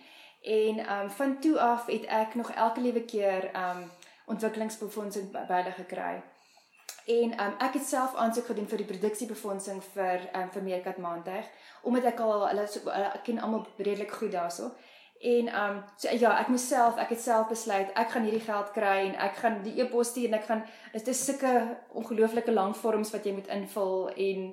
[0.44, 3.90] En um van toe af het ek nog elke liewe keer um
[4.26, 6.22] ontwikkelingsbefondsing by hulle gekry.
[7.06, 11.50] En um ek het self aansoek gedoen vir die produksiebefondsing vir um vir Meerkat Maandag
[11.82, 14.70] omdat ek al hulle so, ek ken almal redelik goed daarso.
[15.20, 18.72] En um so ja, ek moes self, ek het self besluit ek gaan hierdie geld
[18.72, 20.64] kry en ek gaan die e-pos stuur en ek gaan
[20.94, 21.52] dit is sulke
[21.92, 24.50] ongelooflike lang vorms wat jy moet invul en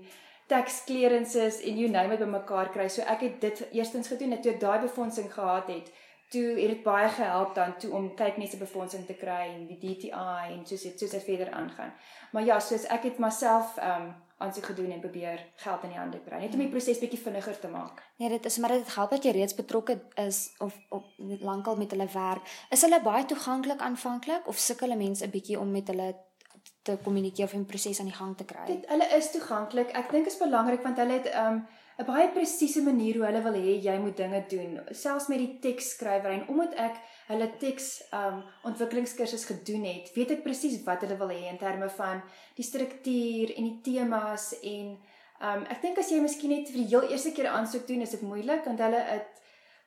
[0.52, 2.90] tax clearances en you name it bymekaar kry.
[2.92, 5.92] So ek het dit eerstens gedoen en toe ek daai befondsing gehad het,
[6.32, 9.65] toe het dit baie gehelp dan toe om kyk net se befondsing te kry en
[9.67, 11.91] die DTI en soos dit soos dit verder aangaan.
[12.32, 15.98] Maar ja, soos ek het myself ehm um, aansoek gedoen en probeer geld in die
[16.00, 18.00] hande kry net om die proses bietjie vinniger te maak.
[18.17, 21.12] Nee, dit is maar dit help dat jy reeds betrokke is of op
[21.50, 22.50] lankal met hulle werk.
[22.74, 26.15] Is hulle baie toeganklik aanvanklik of sukkel hulle mense 'n bietjie om met hulle
[26.82, 28.65] te kommunikeer of 'n proses aan die gang te kry?
[28.65, 29.91] Dit hulle is toeganklik.
[29.91, 31.67] Ek dink is belangrik want hulle het ehm um,
[32.02, 35.60] 'n baie presiese manier hoe hulle wil hê jy moet dinge doen, selfs met die
[35.66, 36.96] teksskrywer en omdat ek
[37.28, 37.90] hulle teks
[38.22, 42.24] um ontwikkelingskursus gedoen het, weet ek presies wat hulle wil hê in terme van
[42.58, 44.96] die struktuur en die temas en
[45.52, 48.18] um ek dink as jy miskien net vir die heel eerste keer aansoek doen, is
[48.18, 49.38] dit moeilik want hulle het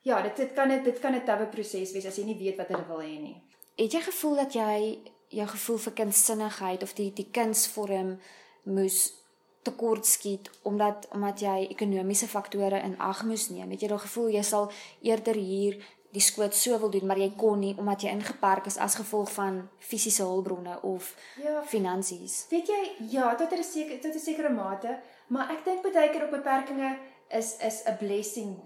[0.05, 2.57] ja, dit dit kan dit dit kan 'n tawe proses wees as jy nie weet
[2.57, 3.43] wat hulle wil hê nie.
[3.77, 4.99] Het jy gevoel dat jy
[5.29, 8.19] jou gevoel vir kindsinnigheid of die die kunsvorm
[8.65, 9.24] moes
[9.65, 13.71] tekort skiet omdat omdat jy ekonomiese faktore in ag moes neem.
[13.75, 15.79] Het jy daai gevoel jy sal eerder hier
[16.15, 19.33] die skoot so wil doen, maar jy kon nie omdat jy ingeperk is as gevolg
[19.35, 21.11] van fisiese hulpbronne of
[21.43, 22.45] ja, finansies.
[22.51, 22.83] Weet jy,
[23.17, 26.99] ja, tot 'n sekere tot 'n sekere mate, maar ek dink baie keer op beperkings
[27.29, 28.63] is is 'n blessing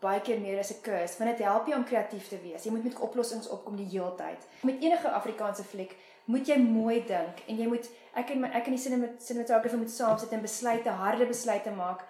[0.00, 2.64] baie keer meer as 'n curse, want dit help jou om kreatief te wees.
[2.64, 4.46] Jy moet met oplossings opkom die hele tyd.
[4.62, 5.96] Met enige Afrikaanse fliek
[6.30, 7.90] moet jy mooi dink en jy moet
[8.20, 12.06] ek en my ek en die cinematographer moet saam sit en besluite, harde besluite maak.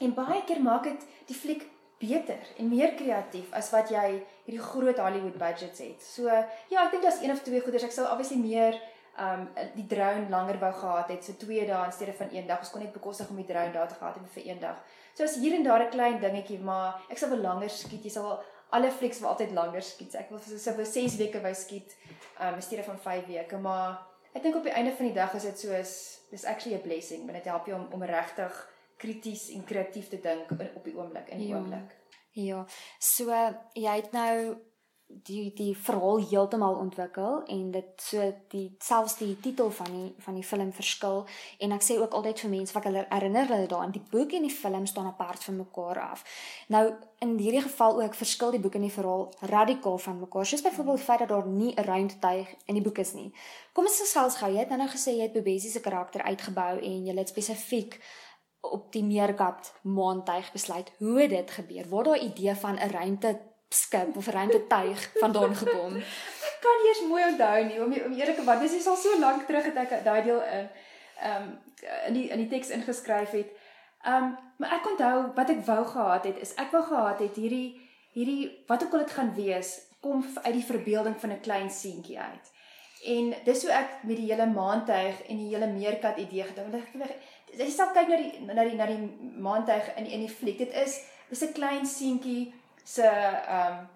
[0.00, 1.68] En baie keer maak dit die fliek
[2.00, 4.06] beter en meer kreatief as wat jy
[4.46, 6.02] hierdie groot Hollywood budgets het.
[6.02, 7.86] So ja, ek dink daar's een of twee goeders.
[7.86, 8.80] Ek sal obviously meer
[9.24, 9.44] um
[9.76, 12.64] die drone langer wou gehad het, so 2 dae in steede van 1 dag.
[12.64, 14.80] Ons kon net bekostig om die drone daar te gehad het vir 1 dag.
[15.14, 18.04] So as hier en daar 'n klein dingetjie, maar ek sal wel langer skiet.
[18.04, 20.14] Jy sal wel alle flieks wil altyd langer skiet.
[20.14, 21.96] Ek wil so vir 6 weke wou skiet
[22.40, 24.00] um in steede van 5 weke, maar
[24.34, 25.92] ek dink op die einde van die dag is dit soos
[26.30, 28.62] dis actually a blessing, want dit help jou om om regtig
[28.96, 31.58] krities en kreatief te dink op die oomblik in die ja.
[31.58, 31.94] oomblik.
[32.34, 32.64] Ja.
[32.98, 33.30] So
[33.78, 34.56] jy het nou
[35.22, 40.34] die die verhaal heeltemal ontwikkel en dit so die selfs die titel van die van
[40.34, 41.24] die film verskil
[41.58, 44.48] en ek sê ook altyd vir mense wat hulle herinner hulle daaraan die boek en
[44.48, 46.24] die film staan apart van mekaar af.
[46.68, 46.84] Nou
[47.24, 50.46] in hierdie geval ook verskil die boek en die verhaal radikaal van mekaar.
[50.46, 53.32] Soos byvoorbeeld die feit dat daar nie 'n ruimtetuig in die boek is nie.
[53.72, 54.50] Kom ons gesels gou.
[54.52, 58.00] Jy het nou gesê jy het Bobesi se karakter uitgebou en jy het spesifiek
[58.60, 61.88] op die Meerkat maantuig besluit hoe dit gebeur?
[61.88, 63.40] Waar daai idee van 'n ruimte
[63.74, 65.96] skip of ruimtetuig vandaan gekom?
[66.50, 69.46] Ek kan eers mooi onthou nie om om eerlik want dis is al so lank
[69.46, 70.68] terug het ek daai deel in
[71.20, 71.52] ehm um,
[72.06, 73.50] in die in die teks ingeskryf het.
[74.02, 77.36] Ehm um, maar ek onthou wat ek wou gehad het is ek wou gehad het
[77.36, 77.80] hierdie
[78.14, 82.18] hierdie wat ook al dit gaan wees kom uit die verbeelding van 'n klein seentjie
[82.18, 82.52] uit.
[83.04, 87.16] En dis hoe ek met die hele maantuig en die hele meerkat idee gedink het.
[87.58, 89.02] Jy sal kyk na die na die na die
[89.40, 90.58] maantuig in in die fliek.
[90.58, 92.52] Dit is dis 'n klein seentjie
[92.84, 93.06] se
[93.58, 93.86] um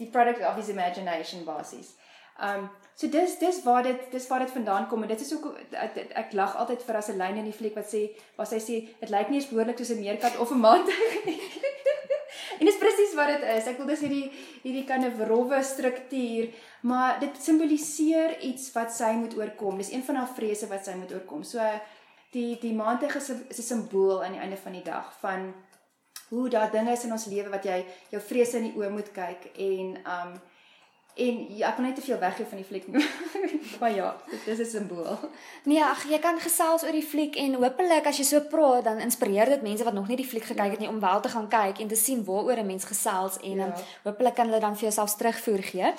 [0.00, 1.94] die product of his imagination basies.
[2.40, 5.46] Um so dis dis waar dit dis waar dit vandaan kom en dit is ook
[5.70, 8.02] ek, ek lag altyd vir as 'n lyn in die fliek wat sê
[8.36, 10.60] waar sy sê dit lyk nie eens behoorlik soos 'n meerkat of 'n
[11.26, 11.40] nie.
[12.58, 13.66] en dis presies wat dit is.
[13.66, 14.28] Ek wil dis hierdie
[14.62, 19.78] hierdie kan 'n rowwe struktuur, maar dit simboliseer iets wat sy moet oorkom.
[19.78, 21.42] Dis een van haar vrese wat sy moet oorkom.
[21.44, 21.60] So
[22.32, 25.54] die die maantuig is 'n simbool aan die einde van die dag van
[26.32, 27.82] hoe daar dinge is in ons lewe wat jy
[28.14, 30.40] jou vrese in die oë moet kyk en um
[31.14, 32.86] en ja, ek kan net te veel weggee van die fliek.
[33.80, 35.18] maar ja, dit is 'n simbool.
[35.68, 38.98] Nee, ag jy kan gesels oor die fliek en hopelik as jy so praat dan
[38.98, 41.48] inspireer dit mense wat nog nie die fliek gekyk het nie om wel te gaan
[41.48, 43.66] kyk en te sien waaroor 'n mens gesels en ja.
[43.66, 45.92] um, hopelik kan hulle dan vir jouself terugvoer gee.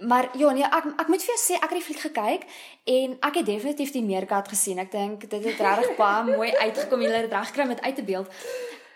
[0.00, 2.42] Maar ja, nee, ek ek moet vir jou sê ek het die fliek gekyk
[2.84, 4.78] en ek het definitief die meerkat gesien.
[4.78, 7.00] Ek dink dit het regtig baie mooi uitgekom.
[7.00, 8.28] Hulle het reg gekry met uit te beeld.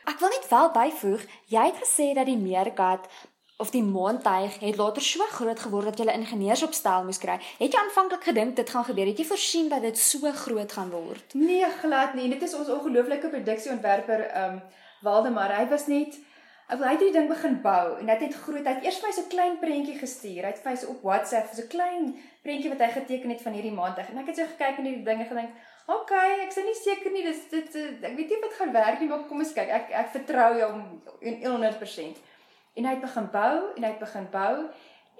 [0.04, 3.06] Ek wil net wel byvoeg, jy het gesê dat die meerkat
[3.62, 7.38] of die maantuig het later so groot geword dat jy 'n ingenieursopstel moes kry.
[7.58, 9.06] Het jy aanvanklik gedink dit gaan gebeur?
[9.06, 11.34] Het jy voorsien dat dit so groot gaan word?
[11.34, 12.28] Nee, glad nie.
[12.28, 14.62] Dit is ons ongelooflike produksieontwerper, ehm um,
[15.00, 15.56] Waldemar.
[15.56, 16.18] Hy was net
[16.64, 18.64] Ek wil hy het die ding begin bou en dit het groot.
[18.64, 20.42] Hy het eers vir my so 'n klein prentjie gestuur.
[20.44, 23.42] Hy het vir my so op WhatsApp so 'n klein prentjie wat hy geteken het
[23.42, 24.08] van hierdie maantuig.
[24.10, 25.50] En ek het so gekyk en hierdie dinge gedink,
[25.86, 29.08] okay, ek is nie seker nie dis dit ek weet nie wat gaan werk nie,
[29.10, 29.68] maar kom ons kyk.
[29.68, 30.70] Ek ek vertrou jou
[31.22, 32.22] 100%.
[32.74, 34.54] En hy het begin bou en hy het begin bou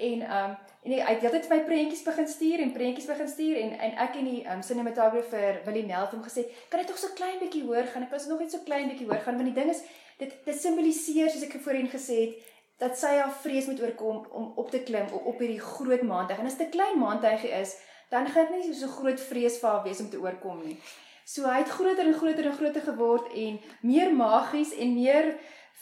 [0.04, 3.60] en um en hy het altyd vir my prentjies begin stuur en prentjies begin stuur
[3.60, 6.98] en en ek en die um cinematographer Willie Nel het hom gesê, "Kan jy tog
[6.98, 8.02] so klein bietjie hoor gaan?
[8.02, 9.82] Ek was nog net so klein bietjie hoor gaan want die ding is
[10.18, 12.34] dit dit simboliseer soos ek voorheen gesê het
[12.78, 16.38] dat sy haar vrees moet oorkom om op te klim op, op hierdie groot maantuig.
[16.38, 17.76] En as dit 'n klein maantuigie is,
[18.10, 20.78] dan gaan dit nie so groot vrees vir haar wees om te oorkom nie.
[21.24, 25.34] So hy het groter en groter en groter geword en meer magies en meer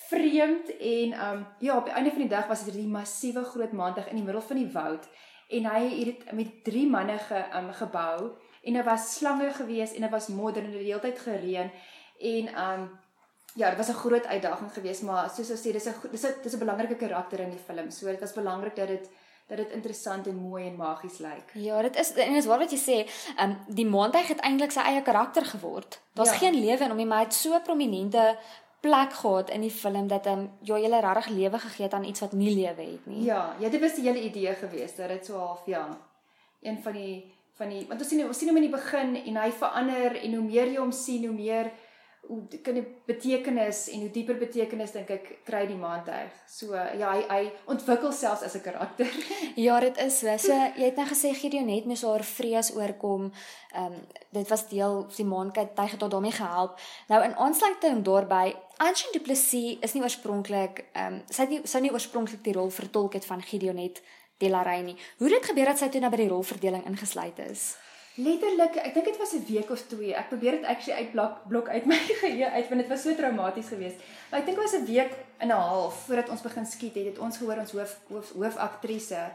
[0.08, 3.72] vreemd en um ja, op die einde van die dag was dit hierdie massiewe groot
[3.72, 5.08] maantuig in die middel van die woud
[5.52, 8.32] en hy het dit met drie manne ge, um, gebou
[8.62, 11.70] en daar was slange gewees en daar was modder en die hele tyd gereën
[12.32, 12.90] en um
[13.54, 16.34] ja, dit was 'n groot uitdaging geweest, maar soos ons sê, dis 'n dis 'n
[16.42, 17.90] dis 'n belangrike karakter in die film.
[17.90, 19.10] So dit was belangrik dat dit
[19.46, 21.50] dat dit interessant en mooi en magies lyk.
[21.54, 22.98] Ja, dit is en is waar wat jy sê,
[23.36, 26.00] ehm um, die maandag het eintlik sy eie karakter geword.
[26.12, 26.36] Daar's ja.
[26.36, 28.36] geen lewe in hom nie, maar hy het so prominente
[28.80, 32.04] plek gehad in die film dat ehm um, ja, jy regtig lewe gegee het aan
[32.04, 33.24] iets wat nie lewe het nie.
[33.24, 35.86] Ja, ja, dit was die hele idee geweest dat dit so half ja,
[36.60, 39.36] een van die van die want ons sien ons sien hom in die begin en
[39.36, 41.70] hy verander en hoe meer jy hom sien, hoe meer
[42.62, 46.30] kan die betekenis en hoe dieper betekenis dink ek kry die maantuig.
[46.48, 47.40] So ja, hy hy
[47.72, 49.10] ontwikkel selfs as 'n karakter.
[49.66, 50.36] ja, dit is so.
[50.38, 53.32] So jy het nou gesê Gideon het moes haar vrees oorkom.
[53.74, 56.80] Ehm um, dit was deel die maantuig het haar daarmee gehelp.
[57.08, 61.78] Nou in aansluiting daarbey, Ancient Duplessis is nie oorspronklik ehm um, sy het nie sy
[61.78, 64.02] nie oorspronklik die rol vertolk het van Gideon het
[64.38, 64.96] Delarey nie.
[65.18, 67.76] Hoe het dit gebeur dat sy toe nou by die rolverdeling ingesluit is?
[68.20, 70.14] Letterlik, ek dink dit was 'n week of twee.
[70.14, 73.68] Ek probeer dit actually uitblok blok uit my geheue uit want dit was so traumaties
[73.72, 73.96] geweest.
[74.30, 77.04] Maar ek dink dit was 'n week en 'n half voordat ons begin skiet het,
[77.04, 79.32] het ons gehoor ons hoof hoof hoofaktrise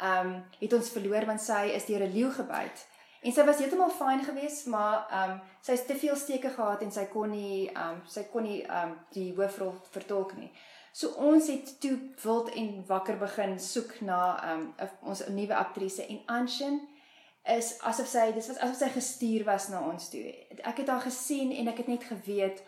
[0.00, 2.86] ehm um, het ons verloor want sy is deur 'n leeu gebyt.
[3.22, 6.82] En sy was heeltemal fyn geweest, maar ehm um, sy het te veel steke gehad
[6.82, 10.50] en sy kon nie ehm um, sy kon nie ehm um, die hoofrol vertolk nie.
[10.92, 15.54] So ons het toe wild en wakker begin soek na ehm um, ons 'n nuwe
[15.54, 16.95] aktrise en Anshin
[17.54, 20.24] is asof sy dis was asof sy gestuur was na ons toe.
[20.62, 22.62] Ek het haar gesien en ek het net geweet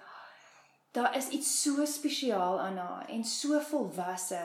[0.97, 4.41] daar is iets so spesiaal aan haar en so volwasse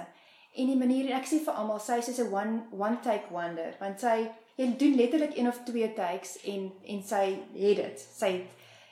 [0.54, 3.32] en die manier en ek sê vir almal sy is so 'n one one take
[3.32, 4.17] wonder want sy
[4.58, 8.00] jy doen letterlik een of twee takes en en sy het dit.
[8.00, 8.32] Sy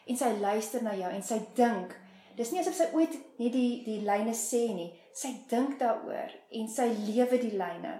[0.06, 1.94] en sy luister na jou en sy dink.
[2.38, 4.90] Dis nie asof sy ooit net die die lyne sê nie.
[5.14, 8.00] Sy dink daaroor en sy lewe die lyne.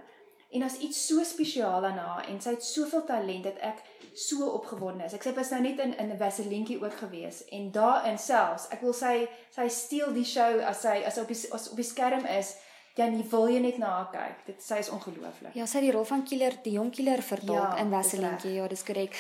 [0.52, 3.84] En as iets so spesiaal aan haar en sy het soveel talent dat ek
[4.14, 5.14] so opgewonde is.
[5.16, 8.82] Ek sê pas nou net in in 'n Vaselientjie ook gewees en daarin selfs, ek
[8.82, 12.26] wil sy sy steel die show as sy as op die as op die skerm
[12.26, 12.56] is,
[12.96, 14.46] dan wil jy net na haar kyk.
[14.46, 15.54] Dit sy is ongelooflik.
[15.54, 18.54] Ja, sy het die rol van Killer, die jong Killer vertolk ja, in Vaselientjie.
[18.54, 19.16] Ja, dis korrek.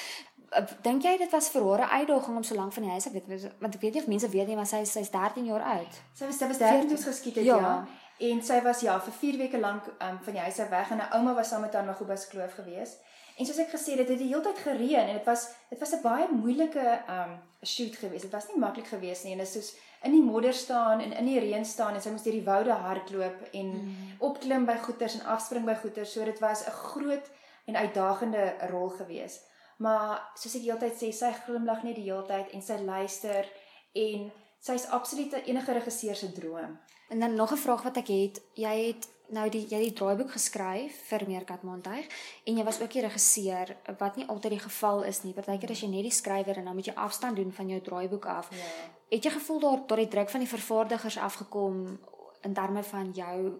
[0.83, 3.13] Dink jy dit was vir haar 'n uitdaging om so lank van die huis af
[3.13, 3.51] te weet?
[3.59, 6.01] Want ek weet nie of mense weet nie, maar sy sy's 13 jaar oud.
[6.13, 7.57] Sy was sy was 13 toe geskiet het, ja.
[7.57, 7.87] ja.
[8.21, 10.99] En sy was ja vir 4 weke lank um, van die huis af weg en
[11.01, 12.97] 'n ouma was saam met haar na Gobas Kloof gewees.
[13.37, 15.79] En soos ek gesê het, dit het die hele tyd gereën en dit was dit
[15.79, 17.31] was 'n baie moeilike um
[17.65, 18.21] shoot geweest.
[18.21, 21.13] Dit was nie maklik geweest nie en dit is soos in die modder staan en
[21.13, 23.95] in die reën staan en sy moes deur die woude hardloop en mm.
[24.19, 26.11] opklim by goeters en afspring by goeters.
[26.11, 27.25] So dit was 'n groot
[27.65, 29.49] en uitdagende rol geweest.
[29.77, 33.45] Maar soos ek heeltyd sê, sy glimlag net die hele tyd en sy luister
[33.93, 36.79] en sy's absoluut enige regisseur se droom.
[37.11, 39.99] En dan nog 'n vraag wat ek het, jy het nou die jy het die
[39.99, 42.07] draaiboek geskryf vir Meerkat Montuig
[42.43, 45.33] en jy was ook die regisseur wat nie altyd die geval is nie.
[45.33, 48.25] Partykeer as jy net die skrywer en dan moet jy afstand doen van jou draaiboek
[48.25, 48.49] af.
[48.51, 48.69] Ja.
[49.09, 51.99] Het jy gevoel daar tot die druk van die vervaardigers afgekom
[52.41, 53.59] in terme van jou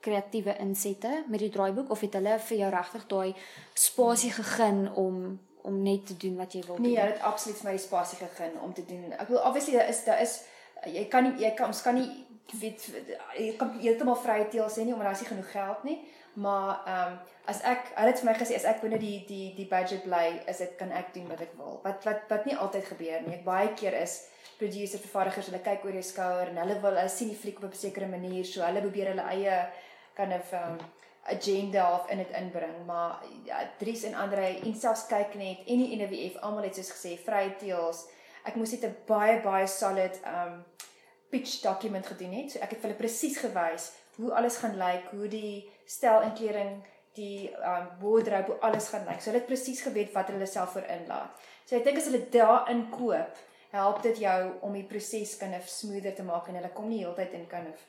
[0.00, 3.34] kreatiewe insette met die draaiboek of het hulle vir jou regtig daai
[3.74, 6.84] spasie gegee om om net te doen wat jy wil doen?
[6.86, 9.12] Nee, hulle het absoluut vir my spasie gegee om te doen.
[9.12, 10.36] Ek wil obviously daar is daar is
[10.84, 12.86] jy kan nie jy kan ons kan nie weet
[13.38, 15.98] jy kan heeltemal vrye teel sê nie omdat daar is nie genoeg geld nie.
[16.36, 19.54] Maar ehm um, as ek hulle het vir my gesê as ek binne die die
[19.56, 21.80] die budget bly is dit kan ek doen wat ek wil.
[21.84, 23.36] Wat wat wat nie altyd gebeur nie.
[23.38, 24.18] Ek baie keer is
[24.58, 27.72] producer vervaardigers hulle kyk oor jou skouer en hulle wil hulle sien die fliek op
[27.72, 28.44] 'n sekere manier.
[28.44, 29.56] So hulle probeer hulle eie
[30.16, 30.78] kind of um,
[31.28, 32.76] agenda of in dit inbring.
[32.86, 36.92] Maar ja, Dries en Andre en selfs kyk net en die NWF almal het soos
[36.92, 38.06] gesê vrye teels.
[38.44, 40.64] Ek moes net 'n baie baie solid um
[41.30, 42.52] pitch document gedoen het.
[42.52, 46.32] So ek het vir hulle presies gewys hoe alles gaan lyk, hoe die stel en
[46.34, 46.78] kleding,
[47.16, 49.20] die um wardrobe, hoe alles gaan lyk.
[49.20, 51.46] So hulle het presies geweet wat hulle self voor inlaat.
[51.66, 53.40] So ek dink as hulle daarin koop,
[53.76, 57.02] help dit jou om die proses kan of smoother te maak en hulle kom nie
[57.02, 57.82] heeltyd in kan of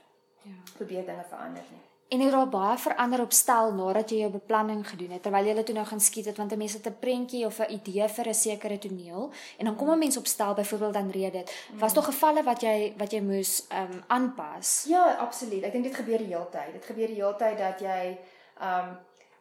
[0.44, 1.87] ja, probeer dinge verander nie.
[2.10, 5.64] En het daar baie verander op stel nadat jy jou beplanning gedoen het terwyl jy
[5.68, 8.28] toe nou gaan skiet het want 'n mens het 'n prentjie of 'n idee vir
[8.28, 11.52] 'n sekere toneel en dan kom 'n mens op stel byvoorbeeld dan reed dit.
[11.74, 14.86] Was daar gevalle wat jy wat jy moes ehm um, aanpas?
[14.88, 15.64] Ja, absoluut.
[15.64, 16.74] Ek dink dit gebeur die hele tyd.
[16.74, 18.18] Dit gebeur die hele tyd dat jy
[18.60, 18.98] ehm um,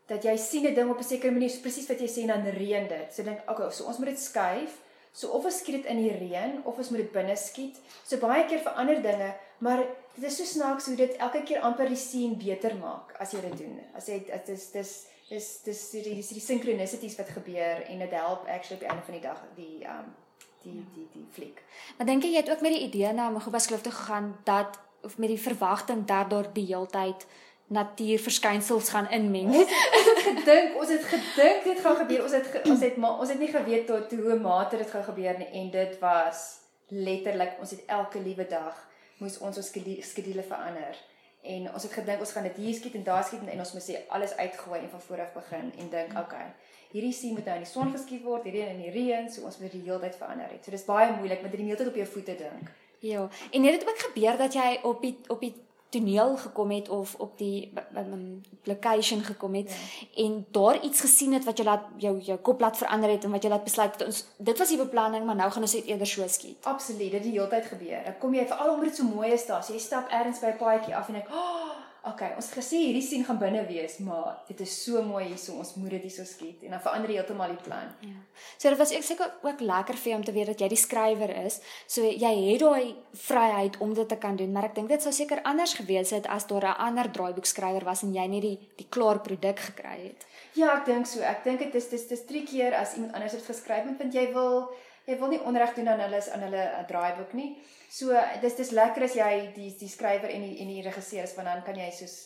[0.07, 2.47] dat jy sien 'n ding op 'n sekere manier presies wat jy sê en dan
[2.47, 3.15] reën dit.
[3.15, 4.85] So dink okay, so ons moet dit skuif
[5.17, 7.79] So of ons skiet dit in die reën of ons moet dit binne skiet.
[8.05, 9.31] So baie keer verander dinge,
[9.65, 9.81] maar
[10.17, 13.43] dit is so snaaks hoe dit elke keer amper die scene beter maak as jy
[13.45, 13.81] dit doen.
[13.97, 14.93] As jy dit is dis
[15.29, 19.07] dis dis die die, die synchronicities wat gebeur en dit help actually op die einde
[19.09, 20.15] van die dag die um
[20.65, 21.63] die die die fliek.
[21.97, 24.81] Maar dink jy jy het ook met die idee na Magobas kloof toe gegaan dat
[25.07, 27.27] of met die verwagting dat daar die heeltyd
[27.67, 29.51] natuurverskynsels gaan inmeng.
[29.55, 29.71] Ons
[30.15, 32.23] het gedink, ons het gedink dit gaan gebeur.
[32.23, 35.05] Ons het ge, ons het maar ons het nie geweet tot hoe mate dit gaan
[35.05, 36.45] gebeur nie en dit was
[36.89, 38.86] letterlik ons het elke liewe dag
[39.23, 39.71] moes ons ons
[40.11, 40.99] skedule verander.
[41.47, 43.85] En ons het gedink ons gaan dit hier skiet en daar skiet en ons moet
[43.85, 46.21] sê alles uitgooi en van voor af begin en dink, oké.
[46.21, 46.47] Okay,
[46.91, 49.61] hierdie sien moet nou in die son geskiet word, hierdie in die reën, so ons
[49.63, 50.65] moet die hele tyd verander het.
[50.65, 52.73] So dis baie moeilik met die hele tyd op jou voete dink.
[53.05, 55.53] Ja, en het dit ook gebeur dat jy op die op die
[55.89, 60.25] toneel gekom het of op die um, location gekom het ja.
[60.25, 63.31] en daar iets gesien het wat jy laat jou jou kop laat verander het en
[63.31, 65.85] wat jy laat besluit het ons dit was die beplanning maar nou gaan ons dit
[65.85, 66.65] eerder so skiet.
[66.65, 68.05] Absoluut, dit het die hele tyd gebeur.
[68.05, 69.65] Dan kom jy veral omdat dit so mooi is daar.
[69.65, 71.76] So jy stap ergens by 'n paadjie af en ek, "Oh,
[72.07, 75.57] okay, ons het gesê hierdie sien gaan binne wees, maar dit is so mooi hierso,
[75.59, 77.91] ons moet dit hierso skiet en dan verander jy heeltemal die plan.
[78.07, 78.15] Ja.
[78.57, 80.81] So dit was ek seker ook lekker vir jou om te weet dat jy die
[80.81, 81.59] skrywer is.
[81.91, 82.95] So jy het daai
[83.27, 86.31] vryheid om dit te kan doen, maar ek dink dit sou seker anders gewees het
[86.31, 90.27] as daar 'n ander draaiboekskrywer was en jy net die die klaar produk gekry het.
[90.55, 91.21] Ja, ek dink so.
[91.21, 94.33] Ek dink dit is dis dis drie keer as iemand anders het geskryf want jy
[94.33, 94.71] wil
[95.07, 97.51] jy wil nie onreg doen aan hulle aan hulle eh, draaiboek nie.
[97.91, 101.35] So dis dis lekker as jy die die skrywer en die en die regisseur is
[101.39, 102.17] want dan kan jy soos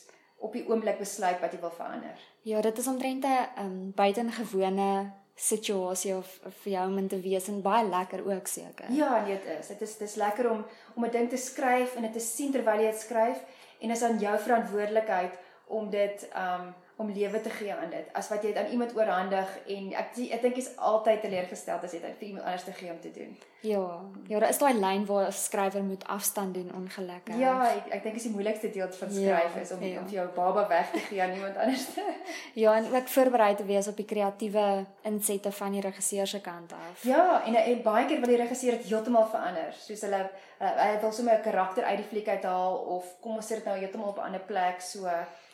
[0.40, 2.20] op die oomblik besluit wat jy wil verander.
[2.48, 7.48] Ja, dit is omtrent 'n um, buitengewone situasie of, of vir jou om te wees
[7.48, 8.92] en baie lekker ook seker.
[8.92, 9.66] Ja, nee, dit is.
[9.72, 10.64] Dit is dis lekker om
[10.94, 13.38] om 'n ding te skryf en dit te sien terwyl jy dit skryf
[13.80, 18.28] en is aan jou verantwoordelikheid om dit um om lewe te gee aan dit as
[18.28, 22.00] wat jy dit aan iemand oorhandig en ek ek dink jy's altyd teleurgesteld as jy
[22.02, 23.32] dit vir iemand anders te gee om te doen.
[23.64, 23.84] Ja,
[24.28, 27.38] ja, daar is daai lyn waar 'n skrywer moet afstand doen ongelukkig.
[27.38, 30.00] Ja, ek ek dink is die moeilikste deel van skryf ja, is om ja.
[30.00, 31.86] om jou baba weg te gee aan iemand anders.
[32.62, 36.72] ja, en ook voorberei te wees op die kreatiewe insette van die regisseur se kant
[36.72, 37.02] af.
[37.02, 41.12] Ja, en en baie keer wil die regisseur dit heeltemal verander, soos hulle hy wil
[41.12, 44.18] sommer 'n karakter uit die fliek uithaal of kom ons sê dit nou heeltemal op
[44.18, 45.08] 'n ander plek so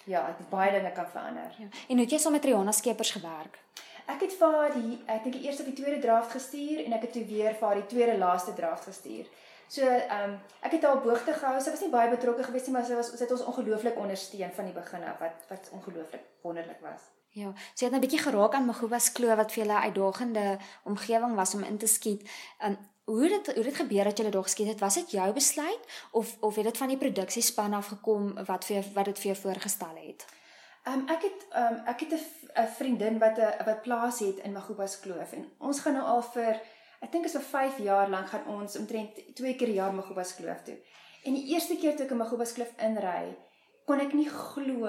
[0.07, 1.55] ja, dit baie dinge kan verander.
[1.59, 1.69] Ja.
[1.89, 3.59] En hoe het jy saam met Rihanna Skeepers gewerk?
[4.07, 6.95] Ek het vir haar die ek dink die eerste of die tweede draft gestuur en
[6.95, 9.27] ek het toe weer vir haar die tweede laaste draft gestuur.
[9.67, 11.59] So, ehm um, ek het haar boogte gehou.
[11.61, 14.55] Sy was nie baie betrokke gewees nie, maar sy was sy het ons ongelooflik ondersteun
[14.55, 17.11] van die begin af wat wat ongelooflik wonderlik was.
[17.37, 21.35] Ja, sy het 'n bietjie geraak aan Magubas kloof wat vir hulle 'n uitdagende omgewing
[21.35, 22.23] was om in te skiet.
[22.65, 24.81] Um, hoe dit hoe dit gebeur dat jy dit geskiet het?
[24.83, 28.89] Was dit jou besluit of of het dit van die produksiespan af gekom wat vir
[28.95, 30.27] wat dit vir jou voorgestel het?
[30.87, 34.39] Ehm um, ek het ehm um, ek het 'n vriendin wat 'n wat plaas het
[34.39, 36.61] in Magubas Kloof en ons gaan nou al vir
[37.01, 40.35] ek dink is vir 5 jaar lank gaan ons omtrent 2 keer per jaar Magubas
[40.35, 40.79] Kloof toe.
[41.25, 43.37] En die eerste keer toe ek in Magubas Kloof inry,
[43.87, 44.87] kon ek nie glo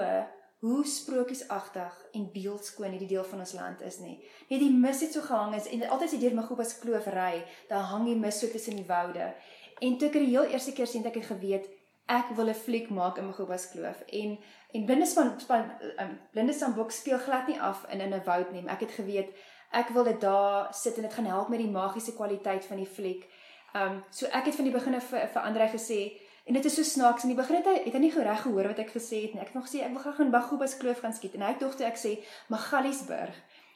[0.60, 4.16] hoe sprokiesagtig en beeldskoon hierdie deel van ons land is nie.
[4.50, 7.44] Net die mis het so gehang is en altyd as jy deur Magubas Kloof ry,
[7.68, 9.34] dan hang die mis so tussen die woude.
[9.78, 11.68] En toe ek die heel eerste keer sien ek het geweet
[12.08, 14.38] ek wil 'n fliek maak in Magubas Kloof en
[14.72, 15.70] en blindespan span
[16.02, 18.66] um, blindespan boek speel glad nie af in in 'n woud nie.
[18.66, 19.30] Ek het geweet
[19.70, 22.86] ek wil dit daar sit en dit gaan help met die magiese kwaliteit van die
[22.86, 23.28] fliek.
[23.74, 26.18] Um so ek het van die begin af vir, vir Andre gesê
[26.48, 28.70] En dit is so snaaks in die begin het hy het hy nie reg gehoor
[28.70, 29.42] wat ek gesê het nie.
[29.42, 31.60] Ek het nog gesê ek wil graag in Bagubas kloof gaan skiet en hy het
[31.60, 32.14] tog toe ek sê
[32.48, 33.34] Magaliesburg.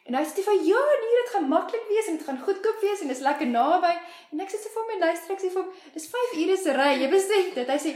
[0.09, 3.05] En hy sê vir ja, nee, dit gaan maklik wees en dit gaan goedkoop wees
[3.05, 3.93] en dit is lekker naby.
[4.33, 6.89] En ek sê vir my luister ek sê vir hom, dis 5 ure se ry.
[7.03, 7.75] Jy besef dit.
[7.75, 7.93] Hy sê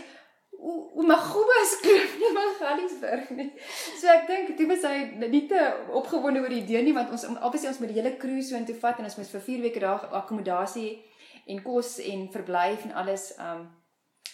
[0.60, 3.48] o Magubas kloof nie Magaliesburg nie.
[3.96, 5.64] So ek dink toe was hy nie te
[6.02, 8.76] opgewonde oor die idee nie want ons obviously ons moet die hele cruise so intoe
[8.84, 10.98] vat en ons moet vir 4 weke daar akkommodasie
[11.48, 13.66] en kos en verblyf en alles um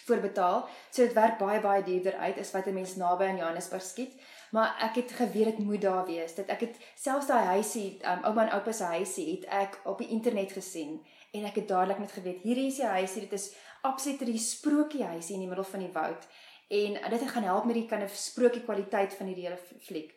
[0.05, 0.67] voorbetaal.
[0.89, 4.13] So dit werk baie baie duurder uit as wat 'n mens naby aan Johannesburg skiet.
[4.51, 6.35] Maar ek het geweet dit moet daar wees.
[6.35, 9.97] Dit ek het selfs daai huisie, um, ouma en oupa se huisie het ek op
[9.97, 13.21] die internet gesien en ek het dadelik net geweet hierdie is die huisie.
[13.21, 16.27] Dit is absoluut 'n sprokie huisie in die middel van die woud.
[16.67, 20.13] En dit het gaan help met die kan 'n sprokie kwaliteit van hierdie hele fliek.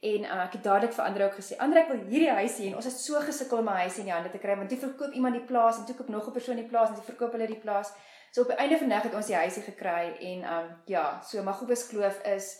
[0.00, 2.74] En uh, ek het dadelik vir ander ook gesê, "Ander ek wil hierdie huisie en
[2.76, 5.12] ons het so gesukkel om 'n huisie in die hande te kry, want toe verkoop
[5.12, 7.46] iemand die plaas en toe koop nog 'n persoon die plaas en toe verkoop hulle
[7.46, 7.92] die plaas."
[8.36, 11.04] So op die einde van die dag het ons die huisie gekry en um ja,
[11.24, 12.50] so Magubus Kloof is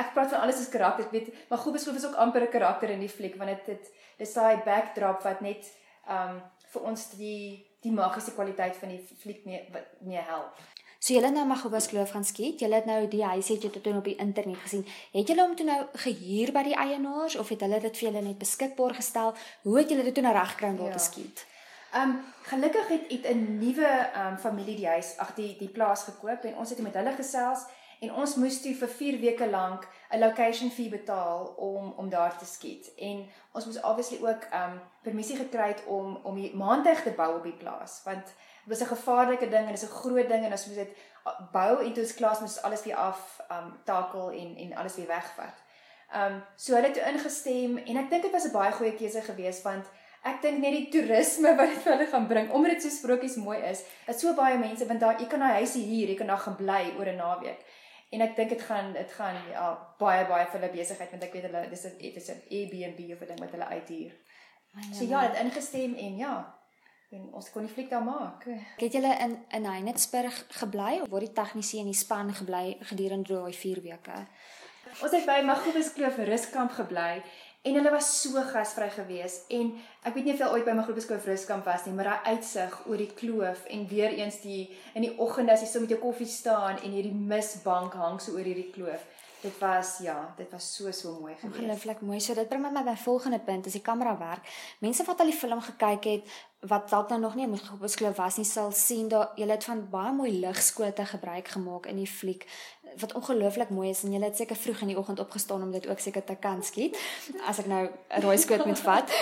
[0.00, 1.04] ek praat van alles is karakter.
[1.04, 3.90] Ek weet Magubus Kloof is ook amper 'n karakter in die fliek want dit dit
[4.16, 5.68] dis daai backdrop wat net
[6.08, 6.40] um
[6.72, 9.68] vir ons die die magiese kwaliteit van die fliek mee
[10.00, 10.56] mee help.
[10.98, 12.60] So julle nou Magubus Kloof gaan skiet.
[12.60, 14.86] Julle het nou die huisie het jy toe op die internet gesien.
[15.12, 18.22] Het julle hom toe nou gehuur by die eienaars of het hulle dit vir julle
[18.22, 19.36] net beskikbaar gestel?
[19.62, 20.96] Hoe het julle dit toe nou reg gekry om daar ja.
[20.96, 21.46] te skiet?
[21.92, 25.68] Ehm um, gelukkig het het 'n nuwe ehm um, familie die huis, ag die die
[25.68, 27.64] plaas gekoop en ons het met hulle gesels
[28.00, 32.38] en ons moes toe vir 4 weke lank 'n location fee betaal om om daar
[32.38, 32.94] te skiet.
[32.94, 37.10] En ons moes obviously ook ehm um, permissie gekry het om om die maandag te
[37.10, 40.28] bou op die plaas want dit was 'n gevaarlike ding en dit is 'n groot
[40.28, 40.96] ding en ons moes dit
[41.52, 44.94] bou en toe ons klaar moes alles weer af ehm um, takel en en alles
[44.94, 45.56] weer wegvat.
[46.12, 48.94] Ehm um, so hulle het toe ingestem en ek dink dit was 'n baie goeie
[48.94, 49.86] keuse geweest want
[50.24, 53.36] ek dink net die toerisme wat dit vir hulle gaan bring omdat dit so sprokies
[53.36, 53.84] mooi is.
[54.06, 56.56] Dit so baie mense want daar jy kan 'n huisie hier, jy kan daar gaan
[56.56, 57.60] bly oor 'n naweek.
[58.10, 61.32] En ek dink dit gaan dit gaan ja baie baie vir hulle besigheid want ek
[61.32, 64.12] weet hulle dis 'n dis 'n Airbnb of 'n ding wat hulle uithuur.
[64.92, 66.58] So ja, dit ingestem en ja,
[67.10, 68.44] en ons kon die fliek daar maak.
[68.76, 73.32] Het julle in in Heinetsburg gebly of word die tegnisie in die span gebly gedurende
[73.32, 74.26] daai 4 weke?
[75.02, 77.22] Ons het by Magobus Kloof ruskamp gebly
[77.62, 79.72] en hulle was so gasvry geweest en
[80.06, 82.76] ek weet nie of jy ooit by Magobus Kloof ruskamp was nie, maar daai uitsig
[82.86, 86.00] oor die kloof en weer eens die in die oggend as jy so met jou
[86.02, 89.04] koffie staan en hierdie misbank hang so oor hierdie kloof.
[89.38, 91.60] Dit was ja, dit was so so mooi geweest.
[91.60, 92.18] Ongelooflik mooi.
[92.20, 94.48] So dit bring my by my volgende punt, as die kamera werk.
[94.82, 98.36] Mense wat al die film gekyk het, wat dalk nou nog nie moet geskryf was
[98.36, 102.46] nie sal sien dat jy het van baie mooi ligskote gebruik gemaak in die fliek
[102.96, 105.86] wat ongelooflik mooi is en jy het seker vroeg in die oggend opgestaan om dit
[105.88, 106.96] ook seker te kan skiet
[107.46, 109.10] as ek nou 'n rooi skoot moet vat.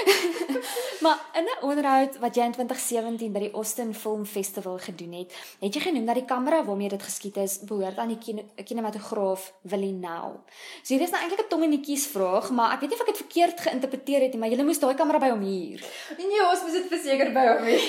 [1.05, 5.32] Maar in 'n onderhoud wat jy in 2017 by die Austin Film Festival gedoen het
[5.61, 9.93] het jy genoem dat die kamera waarmee dit geskiet is behoort aan die kinematograaf Willie
[9.93, 10.41] Nel.
[10.82, 13.07] So hier is nou eintlik 'n tong en netjies vraag maar ek weet nie of
[13.07, 15.84] ek dit verkeerd geïnterpreteer het nie maar jy moes daai kamera by hom hier.
[16.18, 17.81] Nee ons moes dit verseker by hom nie.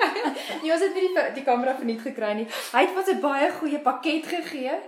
[0.62, 2.46] nee, ons het nie die die kamera verniet gekry nie.
[2.72, 4.78] Hy het ons 'n baie goeie pakket gegee.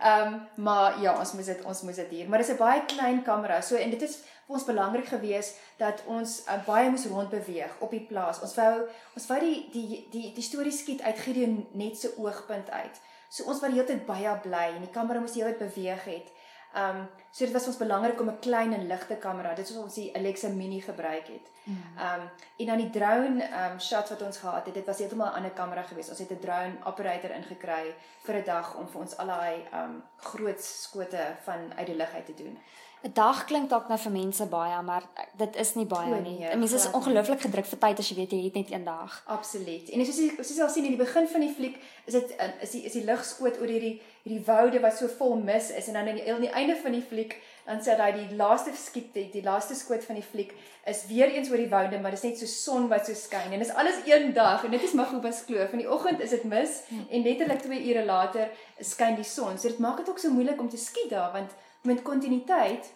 [0.00, 2.28] Ehm, um, maar ja, ons moet dit ons moet dit hier.
[2.28, 3.60] Maar dis 'n baie klein kamera.
[3.60, 4.16] So en dit is
[4.46, 8.40] vir ons belangrik geweest dat ons uh, baie moes rond beweeg op die plaas.
[8.40, 12.70] Ons wou ons wou die die die die storie skiet uit Gideon net se oogpunt
[12.70, 13.00] uit.
[13.28, 15.74] So ons wou die hele tyd baie bly en die kamera moes die hele tyd
[15.74, 16.32] beweeg het.
[16.74, 19.54] Ehm um, so dit was ons belangrik om 'n klein en ligte kamera.
[19.54, 21.46] Dit is ons die Alexa Mini gebruik het.
[21.64, 21.76] Mm.
[21.96, 24.98] Ehm um, en dan die drone ehm um, shot wat ons gehad het, dit was
[24.98, 26.08] heeltemal 'n ander kamera geweest.
[26.08, 29.82] Ons het 'n drone operator ingekry vir 'n dag om vir ons al daai ehm
[29.82, 32.58] um, groot skote van uit die lug uit te doen.
[33.02, 35.02] 'n dag klink dalk nou vir mense baie, maar
[35.36, 36.38] dit is nie baie nie.
[36.38, 39.16] Nee, mense is ongelooflik gedruk vir tyd as jy weet jy het net een dag.
[39.26, 39.88] Absoluut.
[39.90, 42.36] En soos jy soos jy al sien in die begin van die fliek, is dit
[42.60, 45.98] is die is die ligskoot oor hierdie hierdie woude wat so vol mis is en
[45.98, 47.34] dan aan die, die einde van die fliek
[47.66, 50.54] dan sê hy die laaste skiet die, die laaste skoot van die fliek
[50.90, 53.50] is weer eens oor die woude maar dit is net so son wat so skyn
[53.50, 56.34] en dit is alles een dag en dit is Magubus Kloof in die oggend is
[56.34, 57.06] dit mis hmm.
[57.10, 58.50] en letterlik 2 ure later
[58.94, 61.54] skyn die son so dit maak dit ook so moeilik om te skiet daar want
[61.82, 62.92] met kontinuïteit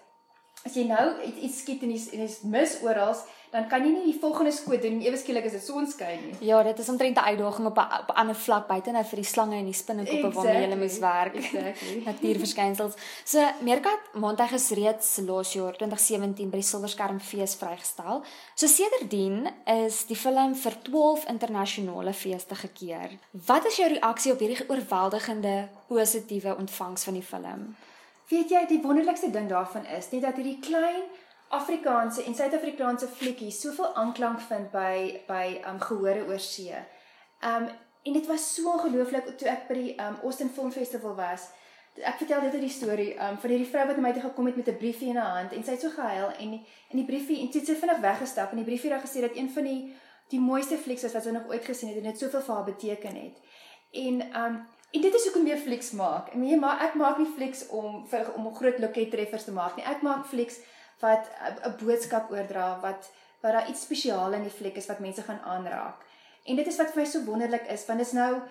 [0.66, 3.14] as jy nou iets skiet en dit is mis oral
[3.56, 6.34] dan kan jy nie die volgende skoot doen ewe skielik as dit sonskyn nie.
[6.44, 9.16] Ja, dit is omtrent 'n uitdaging op 'n op 'n ander vlak buite nou vir
[9.16, 10.52] die slange en die spinnekoppe exactly.
[10.52, 11.34] waarmee jy moet werk.
[11.34, 12.02] Exactly.
[12.10, 12.94] Natuurverskynsels.
[13.24, 18.22] So Meerkat Mondag is reeds laas jaar 2017 by die Silverskerm fees vrygestel.
[18.54, 23.10] So sedertdien is die film vir 12 internasionale feeste gekeer.
[23.30, 27.76] Wat is jou reaksie op hierdie oorweldigende positiewe ontvangs van die film?
[28.28, 31.02] Weet jy, die wonderlikste ding daarvan is net dat hierdie klein
[31.48, 36.74] Afrikaanse en Suid-Afrikaanse fliekkies soveel aanklank vind by by um gehore oor see.
[37.42, 37.68] Um
[38.06, 41.48] en dit was so ongelooflik toe ek by die um Austin Film Festival was.
[41.96, 44.50] Ek vertel dit uit die storie um van hierdie vrou wat na my toe gekom
[44.50, 46.52] het met 'n briefie in haar hand en sy het so gehuil en
[46.90, 49.50] in die briefie en sy het vinnig weggestap en die briefie het gesê dat een
[49.50, 49.94] van die
[50.28, 52.64] die mooiste flieks was wat sy nog ooit gesien het en dit soveel vir haar
[52.64, 53.36] beteken het.
[53.92, 56.28] En um En dit is hoekom jy flieks maak.
[56.32, 59.76] En jy maar ek maak nie flieks om vir om groot loket treffers te maak
[59.76, 59.84] nie.
[59.84, 60.56] Ek maak flieks
[61.00, 61.30] wat
[61.64, 65.40] 'n boodskap oordra wat wat daar iets spesiaal in die fliek is wat mense gaan
[65.40, 66.04] aanraak.
[66.44, 68.42] En dit is wat vir my so wonderlik is want dit is nou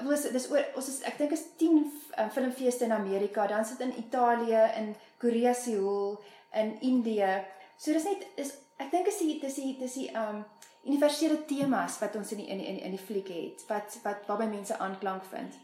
[0.00, 1.78] was dis oor ons is ek dink is 10
[2.18, 6.22] um, filmfeeste in Amerika, dan sit in Italië, in Korea Seoul,
[6.52, 7.44] in Indië.
[7.76, 10.44] So dis net is ek dink is die dis die dis die um
[10.82, 14.48] universele temas wat ons in die, in die, in die fliek het wat wat waarby
[14.50, 15.60] mense aanklank vind.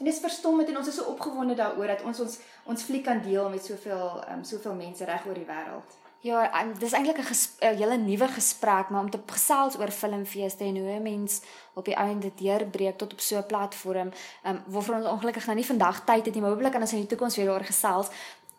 [0.00, 3.18] En dis verstommend en ons is so opgewonde daaroor dat ons ons ons fliek kan
[3.20, 5.98] deel met soveel um soveel mense reg oor die wêreld.
[6.24, 10.76] Ja, en dis eintlik 'n hele nuwe gesprek, maar om te gesels oor filmfeeste en
[10.76, 11.40] hoe 'n mens
[11.74, 14.10] op die einde deurbreek tot op so 'n platform,
[14.44, 16.98] um waarvoor ons ongelukkig nou nie vandag tyd het nie, maar hopelik kan ons in
[16.98, 18.08] die toekoms weer daar gesels.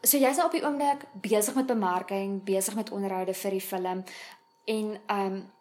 [0.02, 4.04] So jy's nou op die oomblik besig met bemarking, besig met onderhoude vir die film
[4.66, 5.52] en um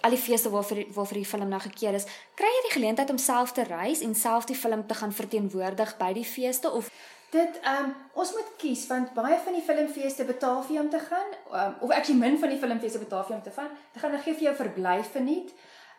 [0.00, 3.18] al die feeste waarvoor waarvoor die film nou gekeer is, kry jy die geleentheid om
[3.18, 6.90] self te reis en self die film te gaan verteenwoordig by die feeste of
[7.30, 10.90] Dit ehm um, ons moet kies want baie van die filmfeeste betaal vir jou om
[10.90, 13.72] te gaan um, of actually min van die filmfeeste betaal vir jou om te gaan.
[13.72, 15.50] Hulle gaan dan gee vir jou verblyf verniet.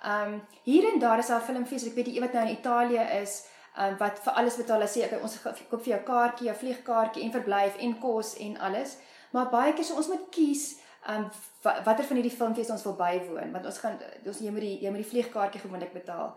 [0.04, 1.90] Ehm um, hier en daar is daar filmfeeste.
[1.90, 3.44] Ek weet een wat nou in Italië is
[3.78, 4.80] um, wat vir alles betaal.
[4.80, 8.58] Hulle sê okay, ons koop vir jou kaartjie, jou vliegkaartjie en verblyf en kos en
[8.70, 8.98] alles.
[9.36, 10.68] Maar baie keer so ons moet kies
[11.08, 11.30] um,
[11.62, 14.94] watter van hierdie filmfees ons wil bywoon want ons gaan ons jy moet die jy
[14.94, 16.34] moet die vliegkaartjie gewoonlik betaal.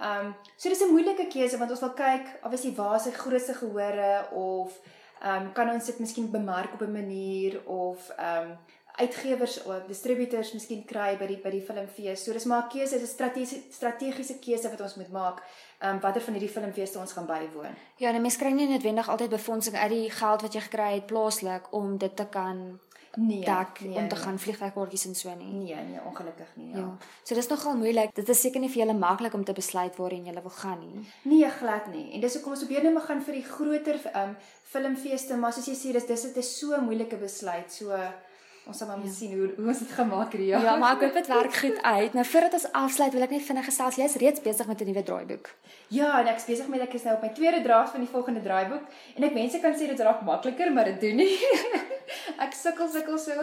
[0.00, 3.54] Um, so dis 'n moeilike keuse want ons wil kyk obviously waar is die grootste
[3.54, 4.78] gehore of
[5.24, 8.56] um, kan ons dit miskien bemark op 'n manier of um,
[8.96, 12.24] uitgewers of distributors miskien kry by die by die filmfees.
[12.24, 15.42] So dis maar 'n keuse, dis 'n strategiese strategiese keuse wat ons moet maak.
[15.80, 17.74] Ehm um, watter van hierdie filmfeeste ons gaan bywoon.
[17.96, 21.06] Ja, en mense kry nie noodwendig altyd befondsing uit die geld wat jy gekry het
[21.06, 22.80] plaaslik om dit te kan
[23.14, 24.24] nee, dak nee, om te nee.
[24.24, 25.52] gaan vliegtuigkaartjies en so nie.
[25.52, 26.70] Nee, nee, ongelukkig nie.
[26.70, 26.78] Ja.
[26.78, 26.96] ja.
[27.22, 28.14] So dis nogal moeilik.
[28.14, 31.06] Dit is seker nie vir julle maklik om te besluit waarheen julle wil gaan nie.
[31.22, 32.12] Nee, glad nie.
[32.12, 34.36] En dis hoekom ons probeer net maar gaan vir die groter um,
[34.72, 37.72] filmfeeste, maar soos jy sê, dis dis dit is so 'n moeilike besluit.
[37.72, 37.98] So
[38.62, 39.10] Ons sal maar ja.
[39.10, 40.42] sien hoe hoe ons dit gemaak het.
[40.46, 42.12] Ja, ja maar ek hoop dit werk goed uit.
[42.14, 45.02] Nou voordat ons afsluit, wil ek net vinnig gesels, jy's reeds besig met 'n nuwe
[45.02, 45.50] draaiboek.
[45.88, 48.42] Ja, en ek's besig met ek is nou op my tweede draai van die volgende
[48.42, 48.84] draaiboek
[49.16, 51.38] en ek mense kan sê dit raak makliker, maar dit doen nie.
[52.46, 53.34] ek sukkel sukkel so.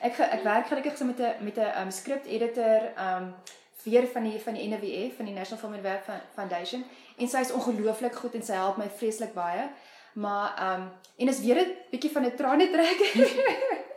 [0.00, 3.34] Ek ek werk gelukkig so met 'n met 'n um, script editor um
[3.82, 6.04] weer van die van die NWF van die National Film and Work
[6.34, 6.84] Foundation
[7.16, 9.68] en sy is ongelooflik goed en sy help my vreeslik baie.
[10.12, 12.98] Maar um en is weer 'n bietjie van 'n trane trek.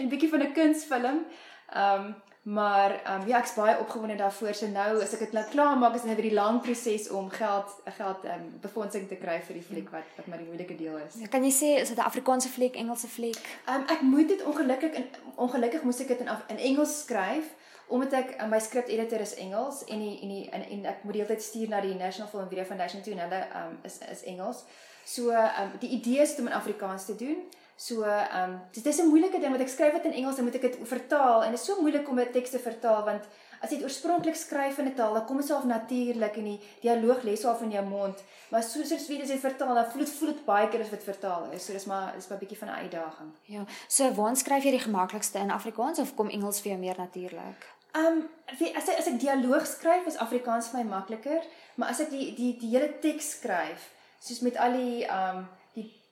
[0.00, 1.24] 'n bietjie van 'n kunsfilm.
[1.72, 4.54] Ehm um, maar ehm um, ja, ek's baie opgewonde daarvoor.
[4.54, 7.08] So nou as ek dit nou klaar maak, is dit nou weer die lang proses
[7.08, 10.46] om geld geld ehm um, befondsing te kry vir die fliek wat wat maar die
[10.46, 11.20] moeilike deel is.
[11.20, 13.38] Ja, kan jy sê is dit 'n Afrikaanse fliek, Engelse fliek?
[13.66, 17.54] Ehm um, ek moet dit ongelukkig in ongelukkig moes ek dit in in Engels skryf
[17.90, 21.02] omdat ek uh, my script editor is Engels en die, en die, en en ek
[21.02, 23.40] moet die hele tyd stuur na die National Film and Video Foundation toe en hulle
[23.60, 24.64] um, is is Engels.
[25.04, 27.42] So um, die idee is om in Afrikaans te doen.
[27.80, 30.44] So, ehm um, dit is 'n moeilike ding want ek skryf dit in Engels en
[30.44, 33.24] moet ek dit vertaal en dit is so moeilik om 'n teks te vertaal want
[33.60, 36.44] as jy dit oorspronklik skryf in 'n taal, dan kom dit so af natuurlik en
[36.44, 38.22] die dialoog lê so af in jou mond.
[38.50, 41.02] Maar soos soos wie dit vertaal, dan voel dit voel dit baie keer as dit
[41.02, 41.64] vertaal is.
[41.64, 43.30] So dis maar is maar 'n bietjie van 'n uitdaging.
[43.42, 43.64] Ja.
[43.88, 47.60] So, waar skryf jy die gemaklikste in Afrikaans of kom Engels vir jou meer natuurlik?
[47.92, 48.28] Ehm um,
[48.76, 51.42] as ek as ek dialoog skryf, is Afrikaans vir my makliker,
[51.74, 55.48] maar as ek die die die hele teks skryf, soos met al die ehm um,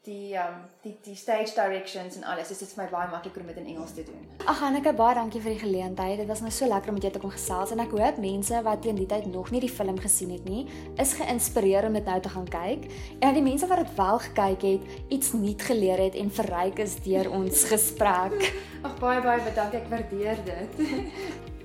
[0.09, 2.49] die um die die stage directions en alles.
[2.53, 4.21] Dit is vir my baie makliker om dit in Engels te doen.
[4.49, 6.17] Ag Anneke, baie dankie vir die geleentheid.
[6.23, 8.63] Dit was nou so lekker om met jou te kom gesels en ek hoop mense
[8.67, 10.65] wat teen die tyd nog nie die film gesien het nie,
[11.03, 12.89] is geïnspireer om dit nou te gaan kyk.
[13.21, 14.89] En die mense wat dit wel gekyk het,
[15.19, 18.39] iets nuut geleer het en verryk is deur ons gesprek.
[18.87, 19.83] Ag baie baie bedankie.
[19.83, 20.83] Ek waardeer dit.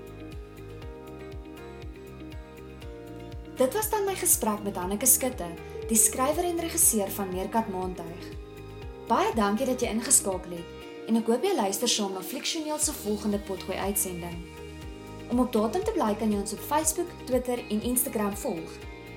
[3.53, 5.45] Dit was dan my gesprek met Anneke Skutte
[5.93, 8.29] die skrywer en regisseur van Meerkat Maantuig.
[9.05, 12.95] Baie dankie dat jy ingeskakel het en ek hoop jy luister saam na Fliksioneel se
[13.03, 14.39] volgende potgooi uitsending.
[15.29, 18.71] Om op datum te bly kan jy ons op Facebook, Twitter en Instagram volg.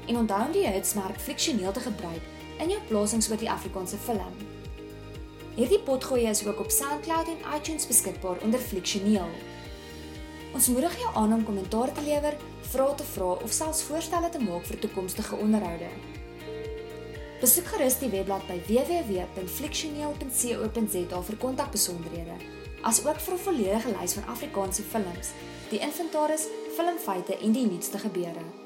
[0.04, 2.26] En onthou om die hitsmerk Fliksioneel te gebruik
[2.60, 4.36] in jou plasings oor die Afrikaanse film.
[5.56, 9.32] Hierdie potgooi is ook op SoundCloud en iTunes beskikbaar onder Fliksioneel.
[10.52, 12.36] Ons moedig jou aan om kommentaar te lewer,
[12.68, 15.88] vrae te vra of selfs voorstelle te maak vir toekomstige onderhoude.
[17.36, 22.36] Besoek gerus die webblad by www.fliksioneel.co.za vir kontakbesonderhede,
[22.80, 25.28] asook vir 'n volledige lys van Afrikaanse films,
[25.68, 28.65] die inventaris, filmfeite en die nuutste gebeure.